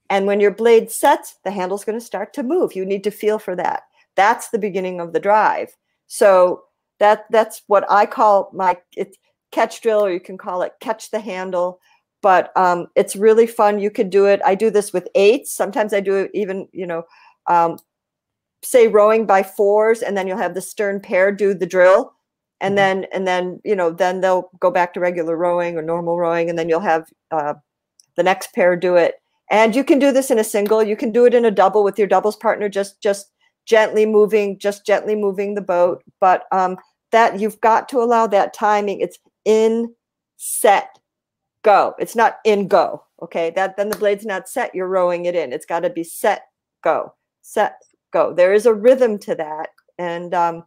And 0.09 0.25
when 0.25 0.39
your 0.39 0.51
blade 0.51 0.91
sets 0.91 1.37
the 1.43 1.51
handle's 1.51 1.83
going 1.83 1.99
to 1.99 2.05
start 2.05 2.33
to 2.33 2.43
move. 2.43 2.75
You 2.75 2.85
need 2.85 3.03
to 3.03 3.11
feel 3.11 3.39
for 3.39 3.55
that. 3.57 3.83
That's 4.15 4.49
the 4.49 4.59
beginning 4.59 4.99
of 5.01 5.13
the 5.13 5.19
drive. 5.19 5.75
So 6.07 6.63
that 6.99 7.25
that's 7.29 7.61
what 7.67 7.83
i 7.91 8.05
call 8.05 8.49
my 8.53 8.77
catch 9.51 9.81
drill 9.81 10.05
or 10.05 10.11
you 10.11 10.19
can 10.19 10.37
call 10.37 10.61
it 10.61 10.73
catch 10.79 11.11
the 11.11 11.19
handle. 11.19 11.79
But 12.21 12.51
um, 12.57 12.87
it's 12.95 13.15
really 13.15 13.45
fun. 13.45 13.79
You 13.79 13.91
can 13.91 14.09
do 14.09 14.25
it. 14.25 14.41
I 14.43 14.55
do 14.55 14.71
this 14.71 14.91
with 14.91 15.07
eights. 15.13 15.53
Sometimes 15.53 15.93
i 15.93 15.99
do 15.99 16.15
it 16.15 16.31
even 16.33 16.67
you 16.71 16.87
know 16.87 17.03
um, 17.47 17.77
say 18.63 18.87
rowing 18.87 19.25
by 19.25 19.43
fours 19.43 20.01
and 20.01 20.17
then 20.17 20.27
you'll 20.27 20.37
have 20.37 20.55
the 20.55 20.61
stern 20.61 20.99
pair 20.99 21.31
do 21.31 21.53
the 21.53 21.65
drill. 21.65 22.13
And 22.61 22.71
mm-hmm. 22.71 22.75
then 22.75 23.05
and 23.13 23.27
then 23.27 23.61
you 23.63 23.75
know 23.75 23.91
then 23.91 24.21
they'll 24.21 24.49
go 24.59 24.71
back 24.71 24.93
to 24.93 24.99
regular 24.99 25.37
rowing 25.37 25.77
or 25.77 25.81
normal 25.81 26.17
rowing 26.17 26.49
and 26.49 26.57
then 26.57 26.69
you'll 26.69 26.79
have 26.79 27.07
uh, 27.31 27.55
the 28.15 28.23
next 28.23 28.53
pair 28.53 28.75
do 28.75 28.95
it. 28.95 29.15
And 29.51 29.75
you 29.75 29.83
can 29.83 29.99
do 29.99 30.11
this 30.11 30.31
in 30.31 30.39
a 30.39 30.43
single. 30.43 30.81
You 30.81 30.97
can 30.97 31.11
do 31.11 31.25
it 31.25 31.35
in 31.35 31.45
a 31.45 31.51
double 31.51 31.83
with 31.83 31.99
your 31.99 32.07
doubles 32.07 32.35
partner 32.35 32.69
just 32.69 33.01
just 33.01 33.31
gently 33.65 34.05
moving 34.05 34.57
just 34.59 34.85
gently 34.85 35.15
moving 35.15 35.53
the 35.53 35.61
boat. 35.61 36.03
But 36.19 36.45
um 36.51 36.77
that 37.11 37.39
you've 37.39 37.61
got 37.61 37.87
to 37.89 38.01
allow 38.01 38.27
that 38.27 38.53
timing. 38.53 38.99
It's 38.99 39.19
in 39.45 39.93
set 40.37 40.97
go. 41.63 41.93
It's 41.99 42.15
not 42.15 42.37
in 42.45 42.67
go 42.67 43.03
okay? 43.21 43.51
That 43.55 43.77
then 43.77 43.89
the 43.89 43.97
blade's 43.97 44.25
not 44.25 44.49
set. 44.49 44.75
You're 44.75 44.87
rowing 44.87 45.25
it 45.25 45.35
in. 45.35 45.53
It's 45.53 45.65
got 45.65 45.81
to 45.81 45.89
be 45.89 46.03
set 46.03 46.43
go 46.83 47.13
set 47.45 47.81
go. 48.11 48.33
There 48.33 48.53
is 48.53 48.65
a 48.65 48.73
rhythm 48.73 49.19
to 49.19 49.35
that. 49.35 49.69
And, 49.97 50.33
um, 50.33 50.63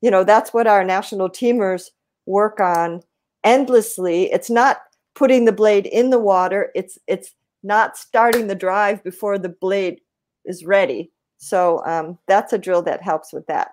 you 0.00 0.10
know, 0.10 0.24
that's 0.24 0.52
what 0.52 0.66
our 0.66 0.84
national 0.84 1.30
teamers 1.30 1.90
work 2.26 2.60
on 2.60 3.02
endlessly. 3.44 4.30
It's 4.30 4.50
not 4.50 4.78
putting 5.14 5.46
the 5.46 5.52
blade 5.52 5.86
in 5.86 6.10
the 6.10 6.18
water. 6.18 6.70
It's, 6.74 6.98
it's 7.06 7.32
not 7.62 7.96
starting 7.96 8.46
the 8.46 8.54
drive 8.54 9.02
before 9.02 9.38
the 9.38 9.48
blade 9.48 10.00
is 10.44 10.64
ready. 10.64 11.10
So 11.38 11.84
um, 11.86 12.18
that's 12.26 12.52
a 12.52 12.58
drill 12.58 12.82
that 12.82 13.02
helps 13.02 13.32
with 13.32 13.46
that. 13.46 13.70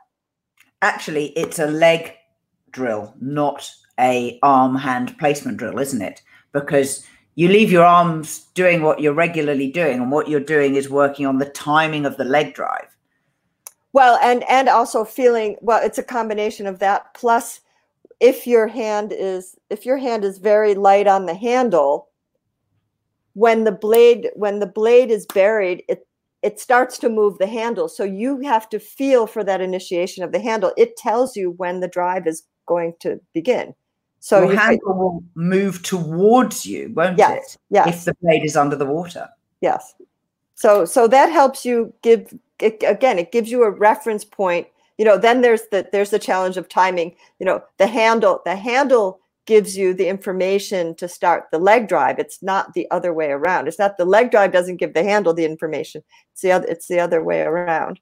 Actually, 0.82 1.28
it's 1.38 1.60
a 1.60 1.68
leg 1.68 2.13
drill, 2.72 3.13
not 3.20 3.70
a 4.00 4.39
arm 4.44 4.76
hand 4.76 5.18
placement 5.18 5.58
drill, 5.58 5.80
isn't 5.80 6.02
it? 6.02 6.22
Because 6.52 7.06
you 7.36 7.50
leave 7.50 7.71
your 7.71 7.84
arms 7.84 8.45
doing 8.54 8.82
what 8.82 9.02
you're 9.02 9.13
regularly 9.13 9.69
doing, 9.69 10.00
and 10.00 10.12
what 10.12 10.30
you're 10.30 10.39
doing 10.39 10.76
is 10.76 10.89
working 10.89 11.26
on 11.26 11.38
the 11.38 11.50
timing 11.50 12.06
of 12.06 12.17
the 12.17 12.24
leg 12.24 12.54
drive. 12.54 12.95
Well 13.93 14.17
and 14.21 14.43
and 14.50 14.67
also 14.67 15.06
feeling 15.06 15.56
well 15.62 15.82
it's 15.84 15.98
a 15.98 16.04
combination 16.04 16.67
of 16.67 16.80
that 16.80 17.13
plus 17.13 17.62
if 18.19 18.45
your 18.45 18.67
hand 18.67 19.13
is 19.13 19.56
if 19.69 19.86
your 19.86 19.98
hand 19.98 20.26
is 20.26 20.38
very 20.38 20.76
light 20.76 21.08
on 21.08 21.26
the 21.26 21.34
handle 21.34 22.10
when 23.34 23.63
the 23.63 23.71
blade 23.71 24.32
when 24.34 24.60
the 24.60 24.65
blade 24.65 25.12
is 25.12 25.26
buried 25.28 25.84
it 25.88 26.08
it 26.41 26.60
starts 26.60 27.00
to 27.00 27.10
move 27.10 27.38
the 27.38 27.48
handle. 27.48 27.88
So 27.88 28.04
you 28.04 28.39
have 28.41 28.69
to 28.69 28.80
feel 28.80 29.26
for 29.26 29.43
that 29.43 29.62
initiation 29.62 30.24
of 30.24 30.32
the 30.32 30.39
handle. 30.39 30.74
It 30.78 30.95
tells 30.95 31.36
you 31.36 31.52
when 31.52 31.80
the 31.80 31.88
drive 31.88 32.28
is 32.28 32.43
going 32.67 32.93
to 33.00 33.19
begin 33.34 33.74
so 34.25 34.43
your 34.43 34.59
handle 34.59 34.93
will 34.93 35.23
move 35.35 35.81
towards 35.83 36.65
you 36.65 36.91
won't 36.95 37.17
yes, 37.17 37.55
it 37.55 37.61
yes. 37.69 37.88
if 37.88 38.05
the 38.05 38.13
blade 38.21 38.43
is 38.43 38.55
under 38.55 38.75
the 38.75 38.85
water 38.85 39.27
yes 39.61 39.95
so 40.55 40.85
so 40.85 41.07
that 41.07 41.31
helps 41.31 41.65
you 41.65 41.93
give 42.01 42.33
it, 42.59 42.83
again, 42.85 43.19
it 43.19 43.31
gives 43.31 43.51
you 43.51 43.63
a 43.63 43.71
reference 43.71 44.23
point. 44.23 44.67
You 44.97 45.05
know, 45.05 45.17
then 45.17 45.41
there's 45.41 45.63
the 45.71 45.88
there's 45.91 46.09
the 46.09 46.19
challenge 46.19 46.57
of 46.57 46.69
timing. 46.69 47.15
You 47.39 47.45
know, 47.45 47.63
the 47.77 47.88
handle 47.88 48.41
the 48.45 48.55
handle 48.55 49.19
gives 49.45 49.77
you 49.77 49.93
the 49.93 50.07
information 50.07 50.95
to 50.95 51.07
start 51.07 51.45
the 51.51 51.59
leg 51.59 51.88
drive. 51.88 52.17
It's 52.17 52.41
not 52.41 52.73
the 52.73 52.89
other 52.89 53.13
way 53.13 53.29
around. 53.29 53.67
It's 53.67 53.77
not 53.77 53.97
the 53.97 54.05
leg 54.05 54.31
drive 54.31 54.51
doesn't 54.51 54.77
give 54.77 54.93
the 54.93 55.03
handle 55.03 55.33
the 55.33 55.45
information. 55.45 56.01
It's 56.31 56.41
the 56.41 56.53
other 56.53 56.67
it's 56.67 56.88
the 56.88 56.99
other 56.99 57.21
way 57.21 57.41
around. 57.41 57.99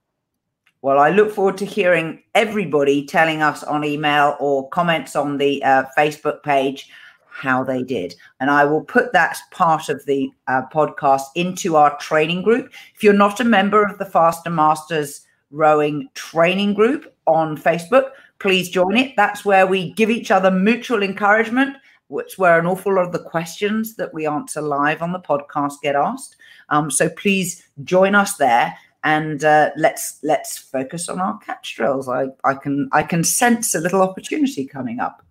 Well, 0.84 1.00
I 1.00 1.12
look 1.12 1.32
forward 1.32 1.58
to 1.60 1.66
hearing 1.66 2.22
everybody 2.36 3.06
telling 3.06 3.42
us 3.42 3.64
on 3.64 3.86
email 3.86 4.36
or 4.42 4.68
comments 4.68 5.16
on 5.16 5.38
the 5.38 5.64
uh, 5.64 5.86
Facebook 5.98 6.44
page 6.44 6.90
how 7.26 7.64
they 7.64 7.84
did. 7.84 8.16
And 8.42 8.52
I 8.52 8.66
will 8.66 8.84
put 8.84 9.14
that 9.14 9.38
part 9.52 9.88
of 9.88 10.06
the 10.06 10.30
uh, 10.50 10.64
podcast 10.74 11.24
into 11.36 11.78
our 11.78 11.98
training 12.00 12.42
group. 12.42 12.74
If 12.94 13.02
you're 13.02 13.14
not 13.14 13.40
a 13.40 13.46
member 13.46 13.82
of 13.82 13.98
the 13.98 14.04
Faster 14.04 14.50
Masters 14.50 15.22
Rowing 15.52 16.10
Training 16.16 16.74
Group 16.74 17.16
on 17.28 17.58
Facebook, 17.58 18.10
please 18.40 18.68
join 18.68 18.98
it. 18.98 19.16
That's 19.16 19.46
where 19.46 19.66
we 19.66 19.94
give 19.94 20.10
each 20.10 20.32
other 20.32 20.52
mutual 20.52 21.02
encouragement. 21.02 21.78
Which 22.10 22.38
where 22.38 22.60
an 22.60 22.68
awful 22.68 22.94
lot 22.94 23.06
of 23.06 23.14
the 23.14 23.24
questions 23.24 23.96
that 23.96 24.14
we 24.14 24.28
answer 24.28 24.62
live 24.62 25.02
on 25.02 25.14
the 25.14 25.20
podcast 25.20 25.76
get 25.82 25.96
asked. 25.96 26.36
Um, 26.68 26.92
so 26.92 27.08
please 27.08 27.64
join 27.86 28.14
us 28.16 28.36
there 28.36 28.78
and 29.04 29.44
uh, 29.44 29.72
let's 29.76 30.20
let's 30.24 30.58
focus 30.58 31.10
on 31.10 31.20
our 31.20 31.38
catch 31.40 31.76
drills. 31.76 32.08
I, 32.08 32.28
I 32.44 32.54
can 32.54 32.90
I 32.92 33.04
can 33.04 33.24
sense 33.24 33.76
a 33.76 33.80
little 33.80 34.02
opportunity 34.02 34.66
coming 34.66 35.00
up. 35.00 35.24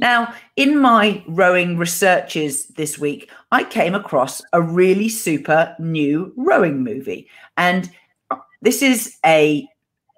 Now, 0.00 0.34
in 0.56 0.78
my 0.78 1.22
rowing 1.28 1.76
researches 1.76 2.66
this 2.68 2.98
week, 2.98 3.30
I 3.52 3.62
came 3.64 3.94
across 3.94 4.42
a 4.52 4.60
really 4.60 5.08
super 5.08 5.74
new 5.78 6.32
rowing 6.36 6.82
movie. 6.82 7.28
And 7.56 7.90
this 8.60 8.82
is 8.82 9.16
a 9.24 9.68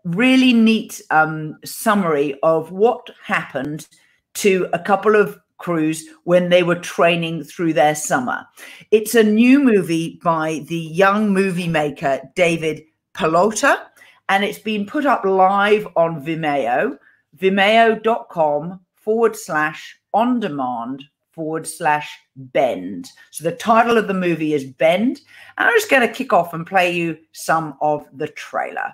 really 0.05 0.53
neat 0.53 1.03
um, 1.11 1.59
summary 1.65 2.39
of 2.43 2.73
what 2.73 3.11
happened 3.23 3.87
to 4.35 4.69
a 4.73 4.79
couple 4.79 5.17
of 5.17 5.39
crews 5.59 6.09
when 6.25 6.49
they 6.49 6.63
were 6.63 6.77
training 6.77 7.45
through 7.45 7.73
their 7.73 7.95
summer. 7.95 8.47
It's 8.91 9.15
a 9.15 9.23
new 9.23 9.63
movie 9.63 10.21
by 10.23 10.65
the 10.69 10.79
young 10.79 11.33
movie 11.33 11.69
maker 11.69 12.21
David 12.35 12.83
Pelota, 13.15 13.81
and 14.29 14.45
it's 14.45 14.59
been 14.59 14.87
put 14.87 15.07
up 15.07 15.25
live 15.25 15.87
on 15.97 16.25
Vimeo, 16.25 16.99
vimeo.com 17.39 18.81
forward 18.97 19.37
slash 19.37 19.99
on 20.13 20.41
demand 20.41 21.05
forward 21.37 21.67
slash 21.67 22.19
bend. 22.35 23.11
So 23.31 23.45
the 23.45 23.55
title 23.55 23.99
of 23.99 24.09
the 24.09 24.15
movie 24.15 24.55
is 24.55 24.65
Bend. 24.65 25.21
I'm 25.59 25.73
just 25.75 25.91
going 25.91 26.07
to 26.07 26.13
kick 26.13 26.33
off 26.33 26.55
and 26.55 26.67
play 26.67 26.93
you 26.93 27.19
some 27.33 27.77
of 27.83 28.07
the 28.15 28.29
trailer. 28.29 28.93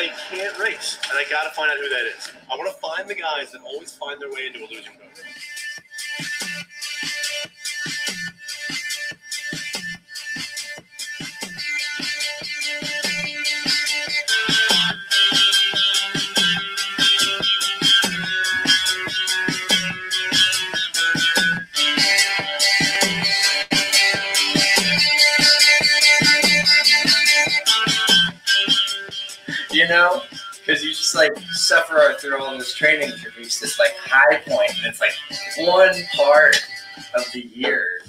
They 0.00 0.10
can't 0.30 0.58
race, 0.58 0.98
and 1.10 1.18
I 1.18 1.28
got 1.28 1.44
to 1.44 1.50
find 1.50 1.70
out 1.70 1.76
who 1.76 1.88
that 1.90 2.06
is. 2.16 2.32
I 2.50 2.56
want 2.56 2.72
to 2.72 2.80
find 2.80 3.08
the 3.08 3.14
guys 3.14 3.52
that 3.52 3.60
always 3.62 3.92
find 3.92 4.20
their 4.20 4.30
way 4.30 4.46
into 4.46 4.60
a 4.60 4.68
losing 4.68 4.92
boat. 4.96 5.22
Know, 29.90 30.22
because 30.58 30.82
you 30.82 30.90
just 30.90 31.14
like 31.14 31.36
suffer 31.52 32.14
through 32.18 32.42
all 32.42 32.56
this 32.56 32.74
training 32.74 33.10
to 33.10 33.30
reach 33.36 33.60
this 33.60 33.78
like 33.78 33.94
high 33.98 34.36
point, 34.36 34.70
and 34.78 34.86
it's 34.86 35.00
like 35.00 35.12
one 35.66 35.94
part 36.16 36.56
of 37.14 37.24
the 37.32 37.50
year. 37.54 38.00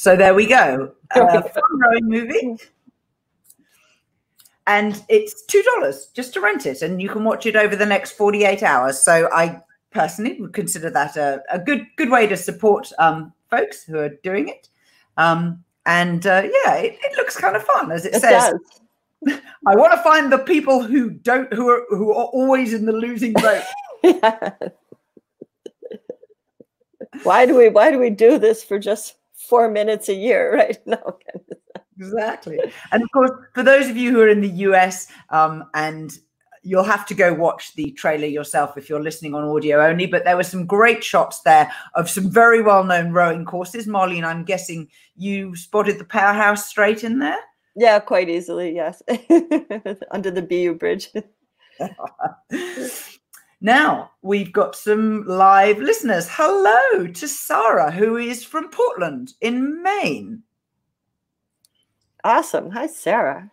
So 0.00 0.16
there 0.16 0.34
we 0.34 0.46
go. 0.46 0.92
Uh, 1.12 1.42
fun 1.42 1.62
rowing 1.74 2.08
movie. 2.08 2.56
And 4.68 5.02
it's 5.08 5.42
two 5.42 5.60
dollars 5.74 6.06
just 6.14 6.32
to 6.34 6.40
rent 6.40 6.66
it, 6.66 6.82
and 6.82 7.02
you 7.02 7.08
can 7.08 7.24
watch 7.24 7.46
it 7.46 7.56
over 7.56 7.74
the 7.74 7.84
next 7.84 8.12
forty-eight 8.12 8.62
hours. 8.62 9.00
So 9.00 9.28
I 9.32 9.60
personally 9.90 10.40
would 10.40 10.52
consider 10.52 10.88
that 10.90 11.16
a, 11.16 11.42
a 11.50 11.58
good 11.58 11.84
good 11.96 12.10
way 12.10 12.28
to 12.28 12.36
support 12.36 12.92
um, 13.00 13.32
folks 13.50 13.82
who 13.82 13.98
are 13.98 14.10
doing 14.22 14.46
it. 14.46 14.68
Um, 15.16 15.64
and 15.84 16.24
uh, 16.24 16.42
yeah, 16.44 16.76
it, 16.76 16.96
it, 17.02 17.16
looks 17.16 17.36
kind 17.36 17.56
of 17.56 17.64
fun, 17.64 17.90
as 17.90 18.04
it, 18.04 18.14
it 18.14 18.20
says. 18.20 18.54
Does. 19.26 19.40
I 19.66 19.74
want 19.74 19.90
to 19.90 20.02
find 20.04 20.30
the 20.30 20.38
people 20.38 20.80
who 20.80 21.10
don't 21.10 21.52
who 21.52 21.68
are 21.68 21.84
who 21.88 22.12
are 22.12 22.26
always 22.26 22.72
in 22.72 22.86
the 22.86 22.92
losing 22.92 23.32
boat. 23.32 23.64
yeah. 24.04 24.52
Why 27.24 27.46
do 27.46 27.56
we 27.56 27.68
why 27.68 27.90
do 27.90 27.98
we 27.98 28.10
do 28.10 28.38
this 28.38 28.62
for 28.62 28.78
just 28.78 29.16
four 29.50 29.68
minutes 29.70 30.08
a 30.08 30.14
year, 30.14 30.54
right? 30.56 30.78
No. 30.86 31.18
exactly. 31.98 32.58
And 32.92 33.02
of 33.02 33.10
course, 33.12 33.32
for 33.52 33.62
those 33.62 33.90
of 33.90 33.96
you 33.96 34.10
who 34.12 34.20
are 34.20 34.28
in 34.28 34.40
the 34.40 34.64
US 34.68 35.08
um, 35.28 35.64
and 35.74 36.10
you'll 36.62 36.84
have 36.84 37.06
to 37.06 37.14
go 37.14 37.32
watch 37.32 37.74
the 37.74 37.90
trailer 37.92 38.26
yourself 38.26 38.76
if 38.76 38.88
you're 38.88 39.02
listening 39.02 39.34
on 39.34 39.44
audio 39.44 39.84
only. 39.84 40.06
But 40.06 40.24
there 40.24 40.36
were 40.36 40.44
some 40.44 40.66
great 40.66 41.02
shots 41.02 41.40
there 41.42 41.70
of 41.94 42.08
some 42.08 42.30
very 42.30 42.62
well 42.62 42.84
known 42.84 43.12
rowing 43.12 43.44
courses. 43.44 43.86
Marlene, 43.86 44.24
I'm 44.24 44.44
guessing 44.44 44.88
you 45.16 45.56
spotted 45.56 45.98
the 45.98 46.04
Powerhouse 46.04 46.66
Stretch 46.68 47.04
in 47.04 47.18
there? 47.18 47.38
Yeah, 47.76 47.98
quite 48.00 48.28
easily. 48.28 48.74
Yes. 48.74 49.02
Under 50.10 50.30
the 50.30 50.42
BU 50.42 50.74
bridge. 50.74 51.10
now 53.60 54.10
we've 54.22 54.52
got 54.52 54.74
some 54.74 55.24
live 55.26 55.78
listeners. 55.78 56.26
Hello 56.30 57.06
to 57.06 57.28
Sarah, 57.28 57.90
who 57.90 58.16
is 58.16 58.44
from 58.44 58.70
Portland 58.70 59.34
in 59.40 59.82
Maine. 59.82 60.42
Awesome. 62.24 62.70
Hi, 62.70 62.86
Sarah 62.86 63.50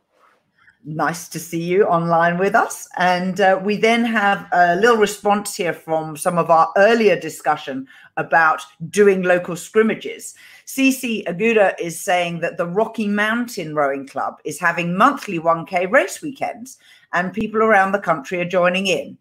nice 0.88 1.28
to 1.28 1.39
see 1.39 1.62
you 1.62 1.84
online 1.84 2.38
with 2.38 2.56
us. 2.56 2.88
And 2.98 3.41
uh, 3.41 3.60
we 3.62 3.76
then 3.76 4.06
have 4.06 4.48
a 4.54 4.76
little 4.78 4.98
response 4.98 5.56
here 5.56 5.74
from 5.74 6.15
some 6.15 6.38
of 6.38 6.50
our 6.50 6.72
earlier 6.78 7.20
discussion 7.20 7.88
about 8.15 8.62
doing 8.89 9.22
local 9.24 9.56
scrimmages. 9.56 10.34
Cici 10.65 11.26
Aguda 11.26 11.76
is 11.80 12.00
saying 12.00 12.39
that 12.39 12.58
the 12.58 12.65
Rocky 12.65 13.08
Mountain 13.08 13.76
Rowing 13.76 14.08
Club 14.08 14.39
is 14.46 14.60
having 14.60 14.98
monthly 14.98 15.39
1K 15.39 15.91
race 15.91 16.22
weekends, 16.22 16.78
and 17.13 17.34
people 17.34 17.62
around 17.62 17.91
the 17.91 18.00
country 18.00 18.39
are 18.39 18.46
joining 18.46 18.88
in. 18.88 19.17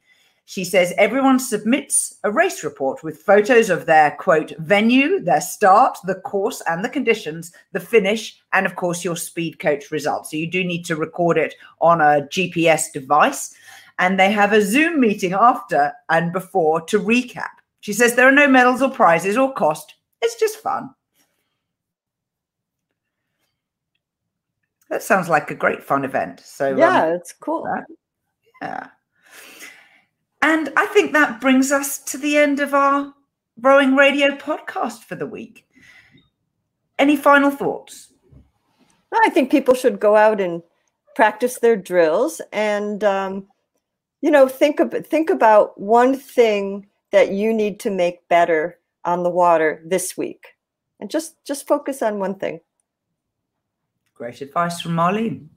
She 0.49 0.65
says 0.65 0.95
everyone 0.97 1.41
submits 1.41 2.19
a 2.23 2.31
race 2.31 2.63
report 2.63 3.03
with 3.03 3.19
photos 3.19 3.69
of 3.69 3.85
their 3.85 4.13
quote 4.13 4.53
venue, 4.59 5.19
their 5.21 5.41
start, 5.41 5.99
the 6.05 6.15
course, 6.15 6.63
and 6.69 6.85
the 6.85 6.89
conditions, 6.89 7.53
the 7.73 7.81
finish, 7.81 8.41
and 8.53 8.65
of 8.65 8.77
course 8.77 9.05
your 9.05 9.17
SpeedCoach 9.17 9.91
results. 9.91 10.31
So 10.31 10.37
you 10.37 10.49
do 10.49 10.63
need 10.63 10.85
to 10.85 10.95
record 10.95 11.37
it 11.37 11.57
on 11.81 12.01
a 12.01 12.29
GPS 12.31 12.93
device. 12.93 13.57
And 13.99 14.21
they 14.21 14.31
have 14.31 14.53
a 14.53 14.63
Zoom 14.63 15.01
meeting 15.01 15.33
after 15.33 15.93
and 16.11 16.33
before 16.33 16.81
to 16.83 17.01
recap. 17.01 17.51
She 17.81 17.93
says 17.93 18.15
there 18.15 18.29
are 18.29 18.33
no 18.33 18.47
medals 18.47 18.83
or 18.83 18.91
prizes 18.91 19.37
or 19.37 19.53
cost. 19.53 19.97
It's 20.23 20.39
just 20.39 20.59
fun. 20.59 20.91
That 24.91 25.03
sounds 25.03 25.29
like 25.29 25.51
a 25.51 25.57
great 25.57 25.83
fun 25.83 26.05
event. 26.05 26.39
So 26.39 26.77
yeah, 26.77 27.07
um, 27.07 27.13
it's 27.15 27.33
cool. 27.33 27.67
yeah. 28.63 28.89
And 30.47 30.73
I 30.77 30.87
think 30.87 31.13
that 31.13 31.41
brings 31.41 31.73
us 31.73 31.99
to 32.05 32.17
the 32.17 32.37
end 32.37 32.61
of 32.61 32.73
our 32.73 33.13
Rowing 33.61 33.97
Radio 33.97 34.37
podcast 34.37 35.03
for 35.03 35.17
the 35.17 35.27
week. 35.27 35.67
Any 37.01 37.17
final 37.17 37.51
thoughts? 37.51 38.13
I 39.13 39.29
think 39.31 39.51
people 39.51 39.75
should 39.75 39.99
go 39.99 40.15
out 40.15 40.41
and 40.41 40.63
practice 41.17 41.59
their 41.59 41.75
drills 41.75 42.41
and, 42.53 43.03
um, 43.03 43.49
you 44.21 44.31
know, 44.31 44.47
think, 44.47 44.79
ab- 44.79 45.05
think 45.05 45.31
about 45.31 45.81
one 45.81 46.17
thing 46.17 46.87
that 47.11 47.33
you 47.33 47.53
need 47.53 47.81
to 47.81 47.91
make 47.91 48.29
better 48.29 48.79
on 49.05 49.25
the 49.25 49.31
water 49.31 49.83
this 49.85 50.17
week. 50.17 50.55
And 51.01 51.11
just 51.11 51.45
just 51.45 51.67
focus 51.67 52.03
on 52.03 52.21
one 52.21 52.37
thing. 52.37 52.61
Great 54.15 54.41
advice 54.41 54.81
from 54.81 54.93
marlene. 54.93 55.49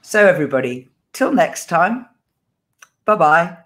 So 0.00 0.26
everybody 0.26 0.88
till 1.12 1.32
next 1.32 1.68
time. 1.68 2.06
Bye 3.04 3.16
bye 3.16 3.61